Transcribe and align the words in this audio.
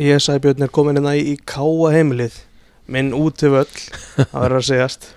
Ég 0.00 0.16
sagði 0.16 0.46
Björn 0.46 0.64
er 0.64 0.70
komin 0.72 0.96
hérna 0.96 1.10
í, 1.12 1.34
í 1.34 1.40
káa 1.44 1.90
heimilið. 1.92 2.38
Minn 2.88 3.10
út 3.12 3.36
til 3.36 3.50
völl 3.52 3.66
að 4.32 4.44
vera 4.46 4.56
að 4.56 4.68
segjast. 4.70 5.10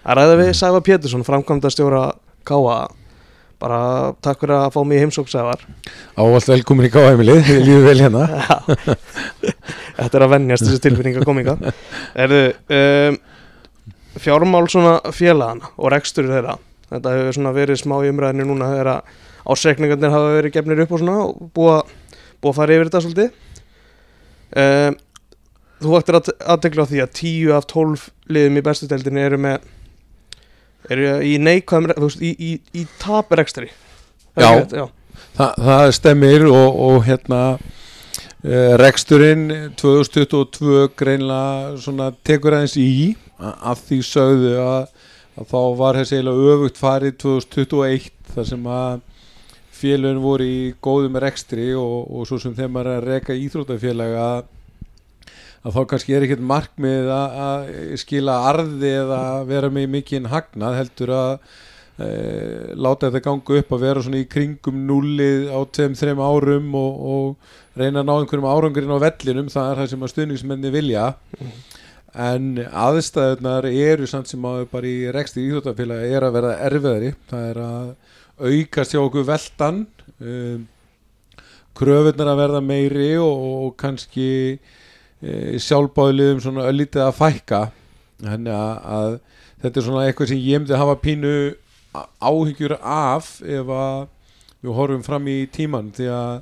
Að 0.00 0.16
ræða 0.16 0.36
við 0.38 0.52
Sæfa 0.56 0.78
Pétursson 0.86 1.24
framkvæmda 1.26 1.68
stjóra 1.74 2.04
káa. 2.48 2.78
Bara 3.60 3.80
takk 4.24 4.40
fyrir 4.40 4.56
að 4.56 4.70
fá 4.72 4.78
mig 4.88 4.96
í 4.96 5.02
heimsók 5.02 5.28
Sæfar 5.28 5.66
Ávallt 6.16 6.48
velkomin 6.48 6.86
í 6.88 6.92
káheimilið, 6.94 7.42
við 7.44 7.66
lífum 7.66 7.84
vel 7.84 8.00
hérna. 8.00 8.22
Þetta 9.98 10.16
er 10.16 10.24
að 10.24 10.32
vennjast 10.32 10.64
þessi 10.64 10.82
tilfinninga 10.86 11.26
kominga 11.28 11.58
Erðu 12.24 12.40
um, 12.78 13.20
fjármál 14.24 14.64
svona 14.72 14.94
félagana 15.12 15.68
og 15.76 15.92
rekstur 15.92 16.30
þeirra. 16.32 16.56
Þetta 16.88 17.14
hefur 17.18 17.36
svona 17.36 17.52
verið 17.58 17.82
smá 17.82 17.98
í 18.00 18.14
umræðinu 18.14 18.48
núna 18.48 18.72
þegar 18.72 18.92
að 18.94 19.12
ásreikningarnir 19.52 20.16
hafa 20.16 20.32
verið 20.38 20.56
gefnir 20.56 20.82
upp 20.86 20.96
og 20.96 21.04
svona 21.04 21.20
og 21.28 21.46
búið 21.52 22.54
að 22.54 22.58
fara 22.62 22.80
yfir 22.80 22.88
þetta 22.88 23.04
svolítið 23.04 23.38
um, 24.56 24.96
Þú 25.80 25.94
ættir 25.96 26.16
að 26.18 26.26
aðtekla 26.52 26.84
á 26.84 26.90
því 26.90 26.98
að 27.00 27.12
10 27.16 27.52
af 27.56 27.66
12 27.70 28.02
liðum 28.36 28.58
í 28.60 28.62
bestu 28.66 28.88
deildinni 28.90 29.22
eru 29.24 29.38
með 29.40 29.62
eru 30.92 31.06
í 31.24 31.30
veist, 32.04 32.20
í, 32.20 32.32
í, 32.36 32.50
í 32.76 32.82
er 34.36 34.44
Já. 34.44 34.50
rétt, 34.58 34.74
já. 34.76 34.86
Þa, 35.38 35.46
Það 35.56 35.84
stemmir 35.96 36.44
og, 36.50 36.76
og 36.88 36.98
hérna 37.08 37.40
uh, 37.56 38.76
reksturinn 38.80 39.46
2022 39.80 40.90
greinlega 41.00 41.76
svona 41.80 42.10
tekur 42.28 42.58
aðeins 42.58 42.76
í 42.80 42.88
a- 43.40 43.56
að 43.72 43.82
því 43.88 44.00
sögðu 44.10 44.52
að, 44.60 44.86
að 45.40 45.48
þá 45.54 45.60
var 45.80 46.00
þessi 46.02 46.18
eiginlega 46.18 46.54
öfugt 46.56 46.80
farið 46.80 47.16
2021 47.24 48.10
þar 48.34 48.50
sem 48.52 48.68
að 48.76 49.00
félagin 49.80 50.22
voru 50.22 50.46
í 50.46 50.60
góðum 50.84 51.18
rekstri 51.22 51.72
og, 51.78 52.06
og 52.12 52.28
svo 52.28 52.40
sem 52.42 52.54
þeim 52.56 52.80
er 52.80 52.94
að 52.94 53.06
reka 53.08 53.36
íþrótafélag 53.36 54.16
að 54.20 54.40
að 55.60 55.76
þá 55.76 55.80
kannski 55.90 56.14
er 56.16 56.24
ekkert 56.24 56.44
markmið 56.50 57.10
að, 57.12 57.40
að 57.46 57.96
skila 58.00 58.36
arði 58.48 58.92
eða 59.02 59.24
vera 59.48 59.68
með 59.72 59.90
mikinn 59.96 60.30
hagnað 60.32 60.78
heldur 60.78 61.12
að 61.16 61.32
e, 62.00 62.08
láta 62.80 63.10
þetta 63.10 63.24
ganga 63.26 63.58
upp 63.60 63.74
að 63.76 63.84
vera 63.84 64.04
svona 64.04 64.22
í 64.22 64.28
kringum 64.30 64.78
nullið 64.88 65.50
á 65.52 65.60
tveim, 65.68 65.96
þreim 66.00 66.22
árum 66.24 66.70
og, 66.80 67.02
og 67.14 67.80
reyna 67.80 68.00
að 68.00 68.08
ná 68.08 68.14
einhverjum 68.14 68.48
árangurinn 68.48 68.96
á 68.96 69.04
vellinum 69.04 69.52
það 69.52 69.72
er 69.72 69.82
það 69.82 69.92
sem 69.92 70.06
að 70.06 70.14
stuðningsmenni 70.14 70.72
vilja. 70.74 71.10
En 72.10 72.56
aðstæðunar 72.58 73.68
eru 73.70 74.08
samt 74.10 74.32
sem 74.32 74.46
að 74.48 74.64
bara 74.72 74.88
í 74.88 75.12
reksti 75.14 75.44
íþróttafélagi 75.44 76.16
er 76.16 76.26
að 76.26 76.38
vera 76.40 76.56
erfiðari. 76.66 77.12
Það 77.30 77.44
er 77.52 77.60
að 77.62 77.92
aukast 78.40 78.94
hjá 78.94 79.00
okkur 79.02 79.26
veldan 79.28 79.82
um, 80.18 80.68
kröfunar 81.78 82.32
að 82.32 82.40
verða 82.42 82.60
meiri 82.64 83.10
og, 83.22 83.42
og 83.64 83.74
kannski 83.80 84.30
e, 85.22 85.58
sjálfbáðliðum 85.62 86.42
svona 86.44 86.68
öllítið 86.68 87.06
að 87.06 87.18
fækka. 87.20 87.60
Þannig 88.20 88.56
að, 88.56 88.72
að 88.96 89.18
þetta 89.64 89.80
er 89.80 89.86
svona 89.86 90.06
eitthvað 90.06 90.32
sem 90.32 90.42
ég 90.44 90.62
myndi 90.62 90.80
hafa 90.80 90.96
pínu 91.00 91.34
áhyggjur 92.20 92.76
af 92.78 93.36
ef 93.42 93.70
að 93.74 94.08
við 94.60 94.76
horfum 94.76 95.04
fram 95.06 95.28
í 95.30 95.38
tíman 95.50 95.92
því 95.96 96.10
að 96.14 96.34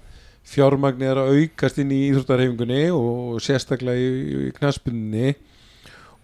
fjármagni 0.48 1.06
er 1.06 1.20
að 1.20 1.36
aukast 1.36 1.78
inn 1.82 1.92
í 1.92 2.00
íþróttarhefingunni 2.08 2.82
og 2.94 3.38
sérstaklega 3.44 4.00
í, 4.00 4.48
í 4.48 4.50
knaspunni 4.56 5.34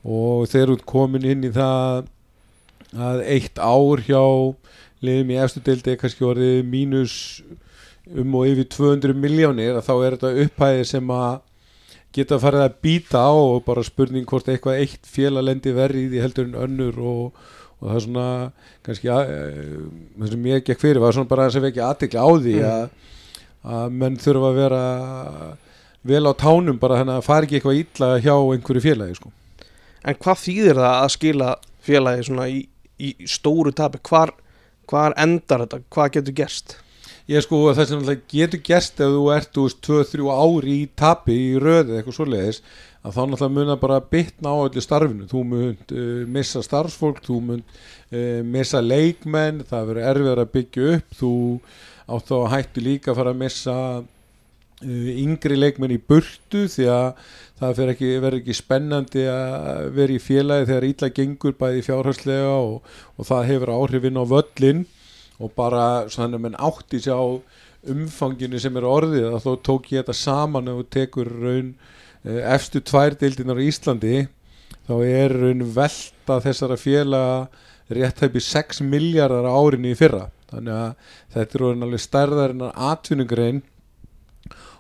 og 0.05 0.49
þeir 0.51 0.65
eru 0.67 0.79
komin 0.89 1.27
inn 1.29 1.47
í 1.47 1.53
það 1.55 2.09
að 2.95 3.23
eitt 3.35 3.59
ár 3.59 4.03
hjá 4.07 4.25
liðum 5.09 5.33
í 5.35 5.39
efstu 5.45 5.63
deildi 5.67 5.97
kannski 6.01 6.27
orðið 6.29 6.61
mínus 6.71 7.17
um 8.15 8.35
og 8.37 8.47
yfir 8.51 8.67
200 8.75 9.17
miljónir 9.17 9.79
þá 9.85 9.93
er 10.05 10.17
þetta 10.17 10.33
upphæði 10.45 10.87
sem 10.91 11.13
að 11.15 11.41
geta 12.15 12.39
farið 12.39 12.63
að 12.67 12.75
býta 12.85 13.23
á 13.27 13.33
og 13.33 13.63
bara 13.67 13.83
spurning 13.87 14.27
hvort 14.31 14.49
eitthvað 14.53 14.83
eitt 14.85 15.09
félaglendi 15.11 15.73
verri 15.75 16.05
í 16.07 16.21
heldur 16.23 16.47
en 16.51 16.59
önnur 16.67 16.99
og, 17.03 17.41
og 17.81 17.89
það 17.89 17.97
er 17.99 18.05
svona 18.05 18.27
kannski 18.87 19.11
að, 19.11 19.33
eh, 19.33 19.73
það 20.21 20.31
sem 20.35 20.47
ég 20.53 20.67
gekk 20.69 20.85
fyrir 20.85 21.03
var 21.03 21.17
svona 21.17 21.31
bara 21.33 21.49
að 21.49 21.57
sem 21.57 21.67
ekki 21.71 21.83
aðtekla 21.83 22.23
á 22.23 22.31
því 22.45 22.55
Mm. 22.61 22.69
að, 22.71 23.11
að 23.75 23.97
menn 24.03 24.21
þurfa 24.21 24.51
að 24.53 24.59
vera 24.61 24.83
vel 26.05 26.23
á 26.29 26.33
tánum 26.37 26.79
bara 26.79 27.01
þannig 27.01 27.17
að 27.19 27.27
fara 27.27 27.47
ekki 27.49 27.59
eitthvað 27.59 27.81
illa 27.81 28.09
hjá 28.21 28.35
einhverju 28.37 28.83
félagi 28.85 29.17
sko. 29.19 29.33
En 30.05 30.19
hvað 30.21 30.41
þýðir 30.45 30.81
það 30.85 30.97
að 31.01 31.13
skila 31.15 31.51
félagi 31.85 32.27
svona 32.29 32.49
í, 32.53 32.59
í 33.01 33.15
stóru 33.25 33.73
tapi? 33.73 33.99
Hvar, 34.05 34.35
hvar 34.91 35.15
endar 35.21 35.65
þetta? 35.65 35.83
Hvað 35.95 36.11
getur 36.19 36.39
gerst? 36.41 36.79
Ég 37.31 37.41
sko 37.41 37.63
að 37.71 37.79
það 37.79 37.87
sem 37.89 38.01
alltaf 38.03 38.25
getur 38.29 38.61
gerst 38.67 38.99
ef 39.01 39.13
þú 39.15 39.29
ert, 39.33 39.61
veist, 39.61 39.79
2-3 39.87 40.27
ári 40.35 40.75
í 40.83 40.89
tapi 40.93 41.37
í 41.41 41.55
röði 41.63 41.97
eitthvað 41.97 42.19
svoleiðis 42.19 42.61
að 43.05 43.17
þá 43.17 43.21
náttúrulega 43.21 43.55
mun 43.55 43.71
það 43.71 43.81
bara 43.83 44.01
bitna 44.13 44.53
á 44.53 44.57
öllu 44.65 44.83
starfinu 44.85 45.29
þú 45.29 45.43
mun 45.49 45.75
uh, 45.77 46.25
missa 46.37 46.63
starfsfólk 46.65 47.21
þú 47.25 47.39
mun 47.49 47.63
uh, 47.65 48.41
missa 48.49 48.81
leikmenn 48.85 49.65
það 49.69 49.91
verður 49.91 50.11
erfiðar 50.11 50.43
að 50.45 50.53
byggja 50.57 50.91
upp 50.99 51.19
þú 51.21 51.33
átt 52.15 52.31
þá 52.31 52.37
hættu 52.55 52.85
líka 52.85 53.13
að 53.13 53.21
fara 53.21 53.35
að 53.35 53.43
missa 53.43 53.77
uh, 54.01 55.11
yngri 55.25 55.59
leikmenn 55.61 55.97
í 55.97 56.01
burtu 56.01 56.65
því 56.73 56.89
að 56.93 57.31
það 57.61 57.83
ekki, 57.93 58.11
verður 58.19 58.41
ekki 58.41 58.57
spennandi 58.59 59.25
að 59.31 59.91
vera 59.95 60.15
í 60.15 60.23
félagi 60.23 60.69
þegar 60.71 60.87
ítla 60.89 61.11
gengur 61.15 61.57
bæði 61.59 61.85
fjárhagslega 61.87 62.55
og, 62.59 62.95
og 63.17 63.29
það 63.29 63.51
hefur 63.53 63.75
áhrifin 63.77 64.19
á 64.19 64.25
völlin 64.27 64.85
og 65.39 65.53
bara 65.55 65.85
svona 66.11 66.41
menn 66.41 66.59
átti 66.59 67.01
sér 67.03 67.19
á 67.19 67.27
umfanginu 67.95 68.59
sem 68.61 68.77
er 68.81 68.87
orðið 68.89 69.29
að 69.31 69.45
þó 69.45 69.53
tók 69.69 69.93
ég 69.93 70.03
þetta 70.03 70.17
saman 70.19 70.73
og 70.73 70.87
tekur 70.93 71.29
raun 71.29 71.75
eh, 72.25 72.41
efstu 72.55 72.81
tvær 72.81 73.17
deildinar 73.21 73.61
í 73.61 73.69
Íslandi 73.71 74.25
þá 74.89 74.95
er 75.05 75.35
raun 75.35 75.67
velta 75.75 76.41
þessara 76.45 76.79
félaga 76.81 77.37
rétt 77.95 78.23
hæpi 78.25 78.41
6 78.41 78.81
miljardar 78.89 79.45
á 79.45 79.53
árinu 79.53 79.93
í 79.93 79.99
fyrra. 79.99 80.31
Þannig 80.51 80.75
að 80.75 81.13
þetta 81.35 81.59
er 81.59 81.65
raun 81.65 81.87
alveg 81.87 82.03
stærðar 82.03 82.55
en 82.55 82.67
atvinnugrein 82.73 83.63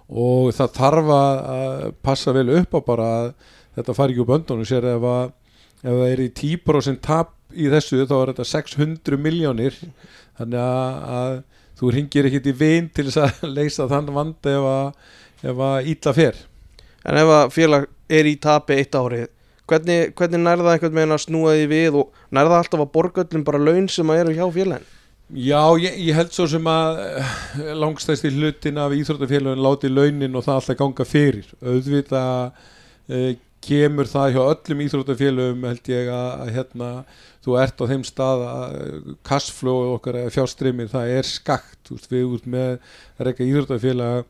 og 0.08 0.50
það 0.54 0.74
þarf 0.76 1.10
að 1.14 1.86
passa 2.04 2.34
vel 2.36 2.48
upp 2.58 2.76
á 2.76 2.80
bara 2.84 3.08
að 3.18 3.30
þetta 3.78 3.96
fari 3.96 4.14
ekki 4.14 4.24
úr 4.24 4.30
böndunum. 4.30 4.68
Sér 4.68 4.86
ef 4.94 5.08
að 5.08 5.32
ef 5.84 5.90
það 5.90 6.06
er 6.10 6.22
í 6.24 6.30
10% 6.40 7.02
tap 7.04 7.34
í 7.54 7.68
þessu 7.72 8.04
þá 8.08 8.14
er 8.18 8.32
þetta 8.32 8.48
600 8.50 9.20
miljónir 9.20 9.76
þannig 10.38 10.60
að, 10.60 11.04
að 11.18 11.34
þú 11.78 11.92
ringir 11.94 12.28
ekkit 12.28 12.50
í 12.50 12.56
vin 12.56 12.90
til 12.94 13.06
þess 13.08 13.22
að 13.24 13.46
leysa 13.58 13.88
þann 13.90 14.10
vand 14.14 14.50
ef 14.50 14.68
að, 14.70 14.90
að 15.54 15.92
ítla 15.92 16.16
fer. 16.16 16.42
En 17.04 17.20
ef 17.20 17.32
að 17.36 17.54
félag 17.54 17.88
er 18.08 18.28
í 18.28 18.36
tapi 18.40 18.78
eitt 18.80 18.96
árið, 18.96 19.28
hvernig, 19.68 20.12
hvernig 20.16 20.40
nærða 20.40 20.74
einhvern 20.74 20.98
veginn 20.98 21.16
að 21.16 21.24
snúa 21.24 21.54
því 21.56 21.66
við 21.72 21.98
og 22.00 22.22
nærða 22.34 22.60
alltaf 22.62 22.84
að 22.84 22.92
borga 22.94 23.24
öllum 23.24 23.44
bara 23.46 23.60
laun 23.60 23.88
sem 23.92 24.12
að 24.12 24.22
eru 24.22 24.36
hjá 24.38 24.46
félagin? 24.56 24.88
Já, 25.32 25.72
ég, 25.80 25.94
ég 26.04 26.12
held 26.18 26.34
svo 26.36 26.44
sem 26.52 26.66
að 26.68 26.98
eh, 27.00 27.28
langstæsti 27.80 28.28
hlutin 28.34 28.76
af 28.76 28.92
íþróttafélagin 28.92 29.62
láti 29.64 29.88
launin 29.88 30.36
og 30.36 30.44
það 30.44 30.58
alltaf 30.58 30.76
ganga 30.76 31.06
fyrir. 31.08 31.46
Auðvitað 31.64 32.58
uh, 33.08 33.30
kemur 33.64 34.10
það 34.10 34.34
hjá 34.34 34.42
öllum 34.42 34.82
íþróttafélagum 34.84 35.64
held 35.64 35.88
ég 35.88 36.10
að, 36.12 36.26
að 36.44 36.50
hérna 36.58 36.88
þú 37.46 37.56
ert 37.62 37.80
á 37.80 37.84
þeim 37.88 38.04
stað 38.04 38.44
að 38.50 38.74
kassflóð 39.24 39.94
okkar 39.94 40.18
eða 40.20 40.34
fjárstreymið 40.34 40.92
það 40.92 41.12
er 41.14 41.30
skakt, 41.30 41.80
veist, 41.88 42.10
við 42.12 42.34
út 42.36 42.44
með 42.56 42.74
reyka 43.24 43.46
íþróttafélag 43.48 44.28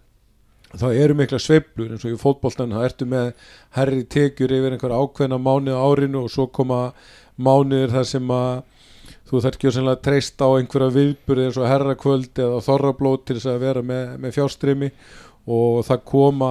þá 0.78 0.86
eru 0.92 1.16
mikla 1.18 1.40
sveiflur. 1.42 1.90
Eins 1.90 2.06
og 2.06 2.14
í 2.14 2.20
fótboltan 2.22 2.70
þá 2.70 2.84
ertu 2.86 3.08
með 3.10 3.32
herri 3.74 4.06
tekjur 4.14 4.54
yfir 4.60 4.78
einhver 4.78 4.94
ákveðna 4.94 5.42
mánuð 5.42 5.74
á 5.74 5.82
árinu 5.90 6.22
og 6.22 6.30
svo 6.30 6.46
koma 6.54 6.84
mánuðir 7.34 7.90
þar 7.96 8.08
sem 8.14 8.30
að 8.30 8.62
þú 9.28 9.42
þarf 9.44 9.58
ekki 9.58 9.70
að 9.82 10.00
treysta 10.04 10.48
á 10.48 10.56
einhverja 10.58 10.94
viðburði 10.94 11.46
eins 11.48 11.60
og 11.60 11.68
herrakvöld 11.70 12.42
eða 12.46 12.64
þorrablót 12.64 13.24
til 13.26 13.38
þess 13.38 13.52
að 13.52 13.62
vera 13.64 13.82
með, 13.82 14.16
með 14.20 14.34
fjárstrimi 14.36 14.90
og 15.44 15.82
það 15.84 16.04
koma 16.08 16.50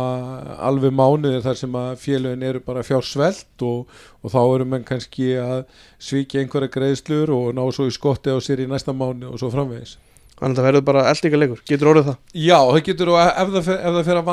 alveg 0.62 0.94
mánuðir 0.94 1.42
þar 1.42 1.58
sem 1.58 1.78
að 1.78 1.94
félögin 2.04 2.46
eru 2.46 2.62
bara 2.66 2.86
fjársvelt 2.86 3.66
og, 3.66 3.88
og 4.22 4.34
þá 4.34 4.42
eru 4.44 4.68
menn 4.70 4.86
kannski 4.86 5.32
að 5.42 5.64
svíkja 5.98 6.44
einhverja 6.44 6.74
greiðslur 6.76 7.34
og 7.34 7.54
ná 7.58 7.64
svo 7.74 7.88
í 7.90 7.94
skotti 7.94 8.34
á 8.34 8.38
sér 8.38 8.62
í 8.62 8.70
næsta 8.70 8.94
mánu 8.94 9.32
og 9.32 9.42
svo 9.42 9.50
framvegis 9.54 9.98
Þannig 10.34 10.58
að 10.58 10.60
það 10.60 10.66
verður 10.68 10.86
bara 10.88 11.02
eldingarleikur, 11.12 11.60
getur 11.70 11.90
orðið 11.92 12.08
það? 12.10 12.16
Já, 12.42 12.58
það 12.58 12.80
getur 12.88 13.12
og 13.14 13.20
ef 13.22 13.52
það 13.54 13.66
fer, 13.68 13.78
ef 13.78 13.98
það 13.98 14.08
fer 14.08 14.20
að 14.20 14.30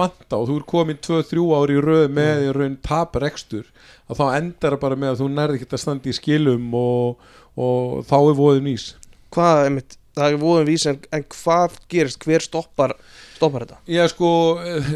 vanda, 0.00 0.38
og 0.38 0.48
þú 0.48 0.56
er 0.58 0.64
komin 0.72 0.98
2-3 1.06 1.44
ári 1.58 1.76
í 1.76 1.84
röð 1.84 2.06
með 2.18 2.42
í 2.42 2.48
raun 2.56 2.74
taprekstur 2.84 3.68
að 4.10 4.18
þá 4.20 4.24
endar 4.40 4.74
það 4.74 4.82
bara 4.82 4.98
með 5.00 5.12
að 5.12 5.22
þú 5.22 5.28
nærði 5.32 5.60
ekki 5.60 5.68
að 5.70 5.82
standa 5.84 6.10
í 6.10 6.16
skilum 6.18 6.74
og, 6.80 7.28
og 7.54 8.02
þá 8.10 8.16
er 8.18 8.38
voðin 8.40 8.72
ís. 8.74 8.88
Hvað, 9.34 9.62
einmitt, 9.68 9.96
það 10.14 10.26
er 10.30 10.40
voðum 10.42 10.68
vís 10.68 10.86
en, 10.90 10.98
en 11.14 11.24
hvað 11.34 11.76
gerist, 11.90 12.22
hver 12.24 12.44
stoppar 12.44 12.94
stoppar 13.34 13.64
þetta? 13.64 13.78
Já 13.90 14.04
sko 14.12 14.28
eh, 14.62 14.90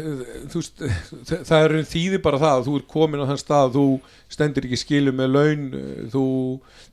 veist, 0.53 0.79
þa- 1.27 1.41
það 1.49 1.65
er 1.65 1.75
þýði 1.91 2.21
bara 2.23 2.39
það 2.41 2.53
að 2.61 2.67
þú 2.69 2.75
er 2.79 2.85
komin 2.95 3.23
á 3.23 3.29
þann 3.29 3.41
stað 3.43 3.73
þú 3.75 3.85
stendur 4.31 4.67
ekki 4.69 4.79
skilu 4.83 5.13
með 5.17 5.31
laun 5.35 5.65
eh, 5.75 6.01
þú 6.13 6.23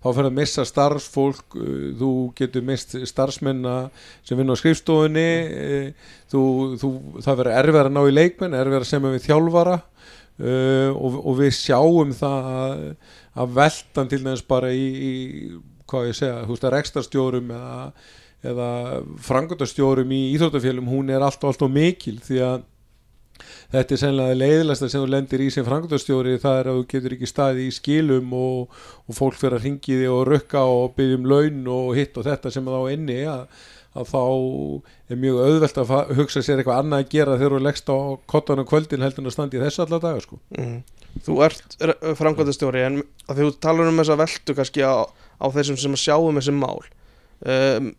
þá 0.02 0.08
fyrir 0.10 0.28
að 0.30 0.36
missa 0.40 0.66
starfsfólk 0.68 1.58
eh, 1.62 1.88
þú 2.00 2.10
getur 2.38 2.66
mist 2.66 2.96
starfsmenna 3.12 3.76
sem 4.26 4.38
vinna 4.40 4.56
á 4.56 4.60
skrifstofunni 4.60 5.26
eh, 5.46 6.12
þú, 6.32 6.42
þú, 6.82 6.92
það 7.22 7.40
verður 7.42 7.58
erfið 7.62 7.82
að 7.84 7.92
ná 7.94 8.02
í 8.10 8.16
leikmenn 8.16 8.58
erfið 8.58 8.80
að 8.82 8.88
semja 8.90 9.14
við 9.14 9.26
þjálfara 9.30 9.76
uh, 9.78 10.90
og, 10.98 11.16
og 11.22 11.38
við 11.38 11.54
sjáum 11.56 12.10
það 12.18 12.50
að, 13.36 13.54
veltan 13.56 14.10
til 14.10 14.20
dæmis 14.24 14.42
bara 14.48 14.72
í, 14.74 14.84
í 14.90 15.12
hvað 15.90 16.08
ég 16.10 16.18
segja, 16.20 16.44
þú 16.44 16.54
veist 16.54 16.66
að 16.66 16.74
rekstarstjórum 16.76 17.52
eða, 17.56 17.82
eða 18.52 18.70
frangöndastjórum 19.26 20.16
í 20.16 20.22
íþróttafélum 20.36 20.90
hún 20.90 21.12
er 21.12 21.24
alltaf 21.24 21.52
alltaf 21.52 21.72
mikil 21.72 22.18
því 22.24 22.42
að 22.46 22.64
þetta 23.72 23.94
er 23.94 24.00
sennilega 24.00 24.38
leiðilegsta 24.40 24.88
sem 24.90 25.02
þú 25.02 25.12
lendir 25.12 25.44
í 25.44 25.48
sem 25.52 25.66
frangöndastjóri 25.66 26.36
það 26.42 26.58
er 26.60 26.70
að 26.70 26.80
þú 26.80 26.84
getur 26.92 27.16
ekki 27.16 27.30
staði 27.30 27.68
í 27.68 27.74
skilum 27.74 28.34
og, 28.36 28.76
og 29.06 29.18
fólk 29.18 29.38
fyrir 29.40 29.58
að 29.58 29.66
ringi 29.66 30.00
þig 30.00 30.12
og 30.12 30.26
rukka 30.30 30.66
og 30.72 30.94
byggja 30.98 31.20
um 31.20 31.30
laun 31.32 31.64
og 31.76 31.90
hitt 31.98 32.16
og 32.16 32.28
þetta 32.28 32.52
sem 32.54 32.70
þá 32.70 32.78
inni 32.94 33.18
að, 33.30 33.44
að 33.96 34.12
þá 34.12 34.22
er 35.12 35.22
mjög 35.22 35.40
auðvelt 35.46 35.80
að 35.82 35.94
hugsa 36.20 36.44
sér 36.44 36.62
eitthvað 36.62 36.82
annað 36.82 37.04
að 37.04 37.14
gera 37.16 37.38
þegar 37.38 37.56
þú 37.56 37.62
leggst 37.66 37.92
á 37.92 37.98
kottan 38.32 38.62
og 38.62 38.70
kvöldin 38.70 39.06
heldur 39.06 39.24
en 39.24 39.32
að 39.32 39.36
standa 39.36 39.58
í 39.58 39.64
þessu 39.64 39.84
alla 39.86 40.02
daga 40.02 40.24
sko. 40.24 40.40
Mm. 40.56 40.78
Þú 41.26 41.38
ert 41.46 41.78
framkvæmdastjóri 42.18 42.82
en 42.84 42.98
að 43.26 43.40
þú 43.40 43.52
talar 43.64 43.88
um 43.88 44.02
þessa 44.02 44.18
veltu 44.20 44.56
kannski 44.56 44.84
á, 44.84 45.08
á 45.40 45.46
þessum 45.54 45.80
sem 45.80 45.96
sjáum 46.00 46.38
þessi 46.40 46.54
mál. 46.56 46.84
Um, 47.44 47.92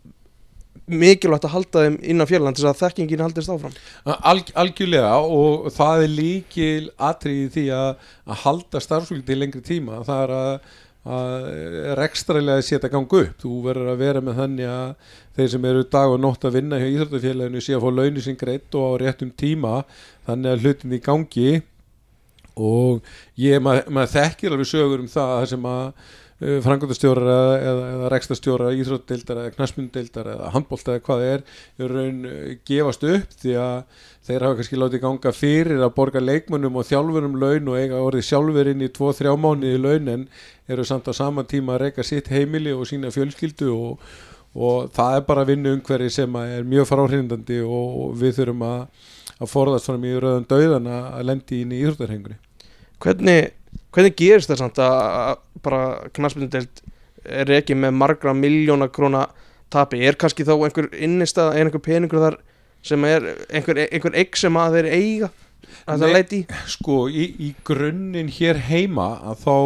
mikilvægt 0.88 1.46
að 1.46 1.54
halda 1.54 1.84
þeim 1.84 1.96
innan 2.00 2.28
félagin 2.28 2.56
til 2.56 2.64
þess 2.64 2.72
að 2.72 2.82
þekkingin 2.82 3.22
haldist 3.22 3.52
áfram. 3.52 3.78
Al, 4.08 4.40
algjörlega 4.62 5.14
og 5.20 5.70
það 5.74 6.04
er 6.04 6.12
líkil 6.14 6.90
atriði 7.10 7.48
því 7.54 7.64
að, 7.76 7.88
að 8.28 8.44
halda 8.44 8.82
starfsfólk 8.82 9.24
til 9.28 9.38
lengri 9.42 9.64
tíma. 9.64 10.02
Það 10.06 10.22
er 10.24 10.34
að, 10.38 10.76
að 11.18 11.48
rekstralega 12.00 12.66
setja 12.66 12.92
gangu 12.92 13.22
upp. 13.24 13.34
Þú 13.42 13.54
verður 13.66 13.92
að 13.92 14.04
vera 14.04 14.22
með 14.24 14.40
þannig 14.42 14.70
að 14.72 15.16
þeir 15.38 15.50
sem 15.54 15.66
eru 15.72 15.88
dag 15.96 16.14
og 16.14 16.22
nótt 16.24 16.46
að 16.48 16.56
vinna 16.58 16.80
hjá 16.80 16.88
Íþróttafélaginu 16.88 17.64
sé 17.64 17.76
að 17.76 17.84
fá 17.84 17.90
launir 17.98 18.24
sín 18.24 18.40
greitt 18.40 18.78
og 18.78 18.96
á 18.96 18.98
réttum 19.04 19.34
tíma. 19.44 19.82
Þannig 20.28 20.54
að 20.54 20.64
hlutin 20.64 20.96
í 20.96 21.02
gangi. 21.04 21.50
Og 22.58 23.04
ég, 23.38 23.60
mað, 23.62 23.84
maður 23.92 24.16
þekkir 24.16 24.56
alveg 24.56 24.72
sögur 24.72 25.04
um 25.04 25.12
það 25.12 25.44
sem 25.52 25.68
að 25.68 26.16
uh, 26.42 26.58
frangöndastjórar 26.64 27.30
eða, 27.32 27.80
eða, 27.92 28.10
rekstastjórar 28.12 28.76
íþróttdeildar 28.78 29.42
eða 29.42 29.54
knastmyndeildar 29.56 30.30
eða 30.34 30.52
handbólt 30.54 30.88
eða 30.88 31.02
hvað 31.06 31.24
er 31.26 31.44
í 31.78 31.90
raun 31.90 32.22
uh, 32.28 32.38
gefast 32.68 33.06
upp 33.08 33.36
því 33.42 33.56
að 33.62 34.06
þeir 34.28 34.44
hafa 34.46 34.58
kannski 34.58 34.78
látið 34.78 35.04
ganga 35.04 35.34
fyrir 35.34 35.84
að 35.84 35.94
borga 35.96 36.22
leikmönnum 36.22 36.78
og 36.78 36.88
þjálfurum 36.88 37.36
laun 37.40 37.70
og 37.72 37.78
eiga 37.80 38.00
orðið 38.04 38.26
sjálfur 38.28 38.72
inn 38.72 38.84
í 38.84 38.90
2-3 38.98 39.36
mánuði 39.40 39.82
laun 39.82 40.10
en 40.14 40.26
eru 40.68 40.84
samt 40.88 41.08
á 41.08 41.12
sama 41.16 41.46
tíma 41.48 41.76
að 41.76 41.86
reyka 41.86 42.06
sitt 42.06 42.28
heimili 42.32 42.74
og 42.76 42.88
sína 42.90 43.12
fjölskyldu 43.14 43.70
og, 43.72 44.02
og 44.54 44.90
það 44.96 45.20
er 45.20 45.28
bara 45.30 45.46
vinnu 45.48 45.72
umhverfi 45.78 46.10
sem 46.20 46.42
er 46.42 46.66
mjög 46.68 46.90
fráhrindandi 46.90 47.62
og 47.64 48.12
við 48.20 48.42
þurfum 48.42 48.66
að, 48.68 49.08
að 49.38 49.54
forðast 49.54 49.88
fram 49.88 50.04
í 50.04 50.12
rauðan 50.18 50.50
dauðan 50.50 50.92
að 50.98 51.24
lendi 51.30 51.62
inn 51.64 51.72
í 51.72 51.80
íþróttarhengunni 51.84 52.44
hvernig, 53.02 53.52
hvernig 53.94 54.16
gerist 54.18 54.50
það 54.50 54.62
samt 54.62 54.80
að, 54.84 55.42
bara 55.64 55.82
knaspindelt 56.16 56.82
er 57.24 57.50
ekki 57.58 57.76
með 57.76 57.96
margra 57.98 58.34
miljóna 58.36 58.88
króna 58.92 59.26
tapi, 59.72 60.00
er 60.04 60.16
kannski 60.16 60.46
þá 60.48 60.54
einhver 60.56 60.88
innistað, 60.96 61.54
er 61.56 61.68
einhver 61.68 61.84
peningur 61.84 62.22
þar 62.22 62.38
sem 62.86 63.04
er 63.08 63.26
einhver, 63.50 63.84
einhver 63.88 64.16
eigg 64.16 64.38
sem 64.38 64.56
að 64.56 64.78
þeir 64.78 64.90
eiga 64.94 65.30
að 65.88 66.04
það 66.04 66.14
leiti 66.14 66.40
í? 66.40 66.58
sko 66.70 66.98
í, 67.10 67.24
í 67.48 67.48
grunninn 67.66 68.30
hér 68.32 68.60
heima 68.68 69.08
að 69.32 69.42
þá, 69.44 69.56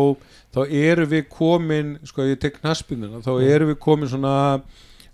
þá 0.56 0.60
eru 0.82 1.08
við 1.12 1.26
komin 1.32 1.92
sko 2.08 2.26
ég 2.26 2.40
tek 2.42 2.58
knaspinuna 2.60 3.22
þá 3.24 3.32
eru 3.42 3.70
við 3.72 3.78
komin 3.82 4.10
svona 4.10 4.36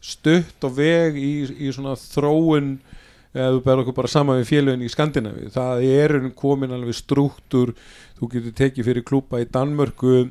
stutt 0.05 0.63
á 0.63 0.69
veg 0.71 1.19
í, 1.19 1.33
í 1.59 1.73
svona 1.75 1.97
þróun 1.99 2.77
eða 3.35 3.53
þú 3.55 3.63
berður 3.65 3.85
okkur 3.85 3.99
bara 4.01 4.13
saman 4.13 4.41
við 4.41 4.51
félögin 4.53 4.85
í 4.87 4.91
Skandinavi 4.93 5.53
það 5.55 5.87
eru 5.93 6.35
komin 6.37 6.75
alveg 6.75 6.97
struktúr 6.97 7.75
þú 8.19 8.31
getur 8.35 8.59
tekið 8.63 8.91
fyrir 8.91 9.09
klúpa 9.09 9.43
í 9.43 9.49
Danmörku 9.53 10.29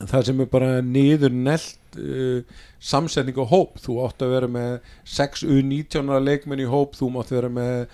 það 0.00 0.28
sem 0.28 0.40
er 0.42 0.50
bara 0.50 0.70
niður 0.84 1.34
nelt 1.34 1.98
uh, 2.00 2.62
samsetning 2.82 3.38
og 3.42 3.50
hóp. 3.52 3.76
Þú 3.82 3.98
átt 4.06 4.24
að 4.24 4.34
vera 4.34 4.48
með 4.50 4.72
6 5.08 5.44
U19 5.46 6.12
leikmenn 6.24 6.62
í 6.64 6.68
hóp, 6.70 6.96
þú 6.98 7.10
mátt 7.16 7.32
vera 7.34 7.50
með 7.52 7.84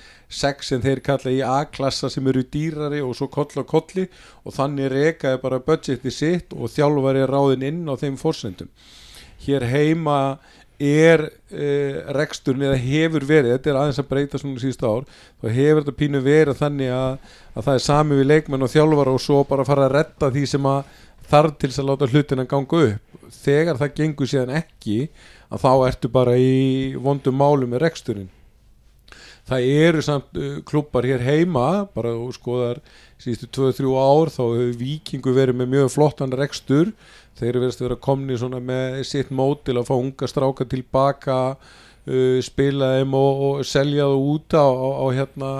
6 0.40 0.72
sem 0.72 0.84
þeir 0.84 1.02
kalla 1.04 1.34
í 1.34 1.42
A-klassa 1.44 2.10
sem 2.12 2.30
eru 2.30 2.44
dýrari 2.44 3.02
og 3.04 3.16
svo 3.18 3.28
koll 3.32 3.50
á 3.60 3.64
kolli. 3.68 4.08
Og 4.44 4.56
þannig 4.56 4.92
rekaði 4.94 5.42
bara 5.44 5.62
budgeti 5.64 6.14
sitt 6.14 6.54
og 6.56 6.72
þjálfari 6.74 7.26
er 7.26 7.34
ráðin 7.34 7.66
inn 7.72 7.84
á 7.90 7.94
þeim 7.98 8.18
fórsendum 8.20 8.72
hér 9.38 9.62
heima 9.70 10.38
er 10.78 11.24
uh, 11.26 11.98
reksturinn 12.14 12.68
eða 12.68 12.78
hefur 12.78 13.26
verið, 13.26 13.56
þetta 13.56 13.70
er 13.72 13.80
aðeins 13.80 14.00
að 14.02 14.08
breyta 14.12 14.38
svona 14.38 14.62
síðust 14.62 14.84
ár, 14.86 15.08
þá 15.42 15.48
hefur 15.56 15.82
þetta 15.82 15.96
pínu 15.98 16.22
verið 16.22 16.60
þannig 16.60 16.94
að, 16.94 17.34
að 17.54 17.68
það 17.68 17.78
er 17.78 17.84
sami 17.88 18.18
við 18.20 18.30
leikmenn 18.30 18.66
og 18.66 18.72
þjálfara 18.72 19.14
og 19.16 19.24
svo 19.24 19.42
bara 19.48 19.66
fara 19.66 19.88
að 19.88 19.94
retta 19.96 20.30
því 20.34 20.46
sem 20.54 20.70
að 20.70 20.96
þarf 21.28 21.58
til 21.60 21.72
að 21.74 21.90
láta 21.90 22.08
hlutina 22.08 22.48
ganga 22.48 22.82
upp. 22.86 23.20
Þegar 23.28 23.78
það 23.82 23.94
gengur 23.98 24.30
síðan 24.30 24.56
ekki 24.62 24.98
að 25.52 25.64
þá 25.64 25.72
ertu 25.90 26.10
bara 26.12 26.36
í 26.40 26.96
vondum 27.02 27.36
málum 27.36 27.74
með 27.74 27.84
reksturinn. 27.84 28.30
Það 29.48 29.66
eru 29.88 30.02
samt 30.04 30.38
uh, 30.38 30.58
klubbar 30.68 31.06
hér 31.08 31.24
heima 31.24 31.88
bara 31.94 32.12
skoðar 32.36 32.82
síðustu 33.18 33.48
2-3 33.56 33.94
ár 33.96 34.30
þá 34.30 34.42
hefur 34.44 34.74
vikingu 34.78 35.32
verið 35.34 35.56
með 35.58 35.72
mjög 35.72 35.94
flottan 35.94 36.34
rekstur 36.36 36.92
þeir 37.38 37.50
eru 37.50 37.64
verið 37.64 37.76
að 37.78 37.86
vera 37.86 38.00
komni 38.08 38.38
með 38.68 39.02
sitt 39.06 39.30
mótil 39.30 39.78
að 39.78 39.88
fá 39.88 39.94
unga 39.96 40.28
stráka 40.30 40.66
tilbaka 40.68 41.38
uh, 41.54 42.38
spila 42.44 42.94
þeim 42.98 43.14
og, 43.18 43.42
og 43.48 43.66
selja 43.66 44.08
það 44.08 44.26
út 44.32 44.58
á, 44.58 44.66
á, 44.66 44.88
á 44.98 45.06
hérna 45.16 45.52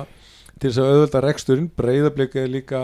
til 0.58 0.70
þess 0.70 0.82
að 0.82 0.92
auðvölda 0.92 1.24
reksturinn. 1.24 1.70
Breyðablika 1.78 2.42
er 2.42 2.52
líka 2.52 2.82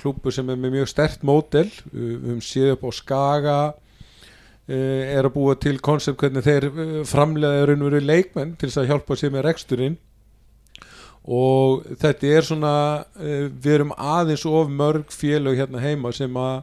klúpur 0.00 0.34
sem 0.34 0.48
er 0.50 0.58
með 0.60 0.76
mjög 0.76 0.90
stert 0.92 1.22
mótel 1.26 1.68
við 1.92 2.16
höfum 2.18 2.40
séð 2.44 2.74
upp 2.74 2.86
á 2.86 2.90
Skaga 2.96 3.58
uh, 3.70 4.72
er 4.72 5.28
að 5.28 5.34
búa 5.36 5.56
til 5.60 5.78
koncept 5.84 6.20
hvernig 6.20 6.46
þeir 6.46 6.68
uh, 6.72 6.98
framlega 7.08 7.68
raun 7.70 7.84
og 7.86 7.92
veru 7.92 8.02
leikmenn 8.04 8.56
til 8.58 8.70
þess 8.70 8.82
að 8.82 8.90
hjálpa 8.92 9.18
sér 9.18 9.32
með 9.34 9.48
reksturinn. 9.50 9.96
Og 11.26 11.82
þetta 11.98 12.28
er 12.30 12.44
svona 12.46 12.74
uh, 13.02 13.46
við 13.50 13.72
erum 13.78 13.94
aðeins 13.96 14.46
of 14.46 14.68
mörg 14.70 15.14
félög 15.14 15.58
hérna 15.62 15.82
heima 15.82 16.12
sem 16.14 16.36
að 16.38 16.60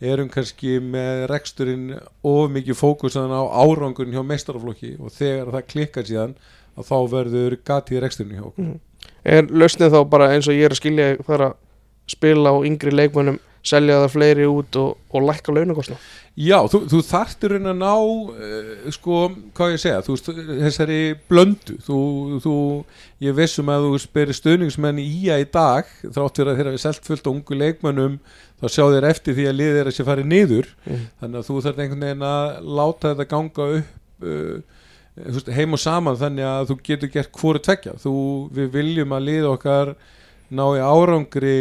erum 0.00 0.30
kannski 0.32 0.78
með 0.80 1.26
reksturinn 1.30 1.98
of 2.26 2.52
mikið 2.54 2.78
fókusan 2.78 3.32
á 3.32 3.42
árangurinn 3.44 4.14
hjá 4.16 4.24
meistaraflokki 4.24 4.94
og 4.98 5.12
þegar 5.12 5.52
það 5.56 5.66
klikkar 5.74 6.08
síðan 6.08 6.36
að 6.78 6.88
þá 6.88 6.96
verður 7.14 7.58
gatið 7.68 8.02
reksturinn 8.04 8.38
hjá 8.38 8.46
okkur. 8.48 8.70
Er 9.24 9.50
lausnið 9.52 9.92
þá 9.92 10.00
bara 10.08 10.30
eins 10.34 10.48
og 10.48 10.56
ég 10.56 10.68
er 10.68 10.74
að 10.74 10.80
skilja 10.80 11.10
þar 11.26 11.46
að 11.50 11.56
spila 12.10 12.54
á 12.54 12.56
yngri 12.66 12.94
leikmönnum 12.94 13.38
selja 13.66 14.00
það 14.02 14.12
fleiri 14.14 14.48
út 14.48 14.76
og, 14.80 14.96
og 15.12 15.26
lækka 15.28 15.52
launakostna 15.52 15.98
Já, 16.40 16.56
þú, 16.70 16.78
þú 16.88 16.98
þarftir 17.04 17.52
raun 17.52 17.68
að 17.68 17.80
ná 17.80 17.94
uh, 18.00 18.90
sko, 18.94 19.16
hvað 19.56 19.72
ég 19.74 19.80
segja 19.82 20.02
þú, 20.06 20.14
þessari 20.62 20.98
blöndu. 21.28 21.74
Þú, 21.84 21.98
þú, 22.44 22.54
ég 23.26 23.34
vissum 23.36 23.72
að 23.72 23.88
þú 23.88 24.00
spyrir 24.04 24.38
stuðningsmenn 24.38 25.02
í 25.02 25.06
ía 25.24 25.40
í 25.42 25.48
dag 25.50 25.90
þrátt 26.00 26.40
fyrir 26.40 26.52
að 26.52 26.60
þeirra 26.60 26.74
við 26.76 26.84
selt 26.84 27.08
fullt 27.08 27.28
á 27.28 27.32
ungu 27.34 27.58
leikmönnum 27.58 28.16
þá 28.62 28.66
sjá 28.70 28.84
þér 28.86 29.08
eftir 29.10 29.36
því 29.36 29.48
að 29.50 29.58
liðið 29.58 29.80
er 29.82 29.90
að 29.90 29.96
sé 29.98 30.06
farið 30.06 30.30
niður. 30.30 30.70
Mm. 30.86 31.04
þannig 31.20 31.40
að 31.42 31.50
þú 31.50 31.58
þarf 31.66 31.82
einhvern 31.84 32.06
veginn 32.06 32.26
að 32.30 32.72
láta 32.80 33.12
þetta 33.12 33.28
ganga 33.34 33.68
upp 33.80 34.24
uh, 34.30 35.52
heim 35.58 35.76
og 35.76 35.82
saman 35.82 36.20
þannig 36.20 36.46
að 36.48 36.70
þú 36.70 36.78
getur 36.86 37.14
gert 37.18 37.36
hvori 37.36 37.64
tvekja 37.66 37.98
þú, 38.00 38.14
við 38.54 38.72
viljum 38.78 39.16
að 39.16 39.26
liða 39.26 39.54
okkar 39.58 39.94
ná 40.48 40.64
í 40.78 40.80
árangri 40.80 41.56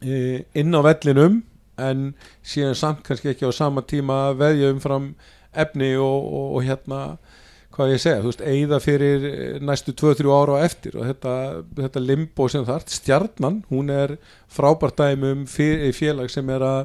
inn 0.00 0.76
á 0.76 0.80
vellinum 0.84 1.42
en 1.80 2.14
síðan 2.44 2.78
samt 2.78 3.04
kannski 3.06 3.32
ekki 3.32 3.48
á 3.48 3.52
sama 3.52 3.82
tíma 3.82 4.30
veðja 4.38 4.72
umfram 4.74 5.12
efni 5.56 5.94
og, 5.96 6.24
og, 6.24 6.48
og 6.56 6.64
hérna 6.64 7.02
hvað 7.70 7.92
ég 7.94 8.02
segja, 8.02 8.22
þú 8.22 8.30
veist, 8.32 8.42
eigða 8.44 8.78
fyrir 8.82 9.26
næstu 9.64 9.94
2-3 9.96 10.32
ára 10.34 10.58
á 10.58 10.64
eftir 10.66 10.96
og 10.98 11.06
þetta, 11.06 11.34
þetta 11.78 12.02
limbo 12.02 12.48
sem 12.50 12.66
þart, 12.66 12.90
stjarnan 12.92 13.60
hún 13.70 13.92
er 13.94 14.16
frábært 14.50 14.98
dæmi 14.98 15.30
um 15.36 15.46
fyr, 15.48 15.86
félag 15.96 16.32
sem 16.32 16.50
er 16.50 16.64
að 16.66 16.80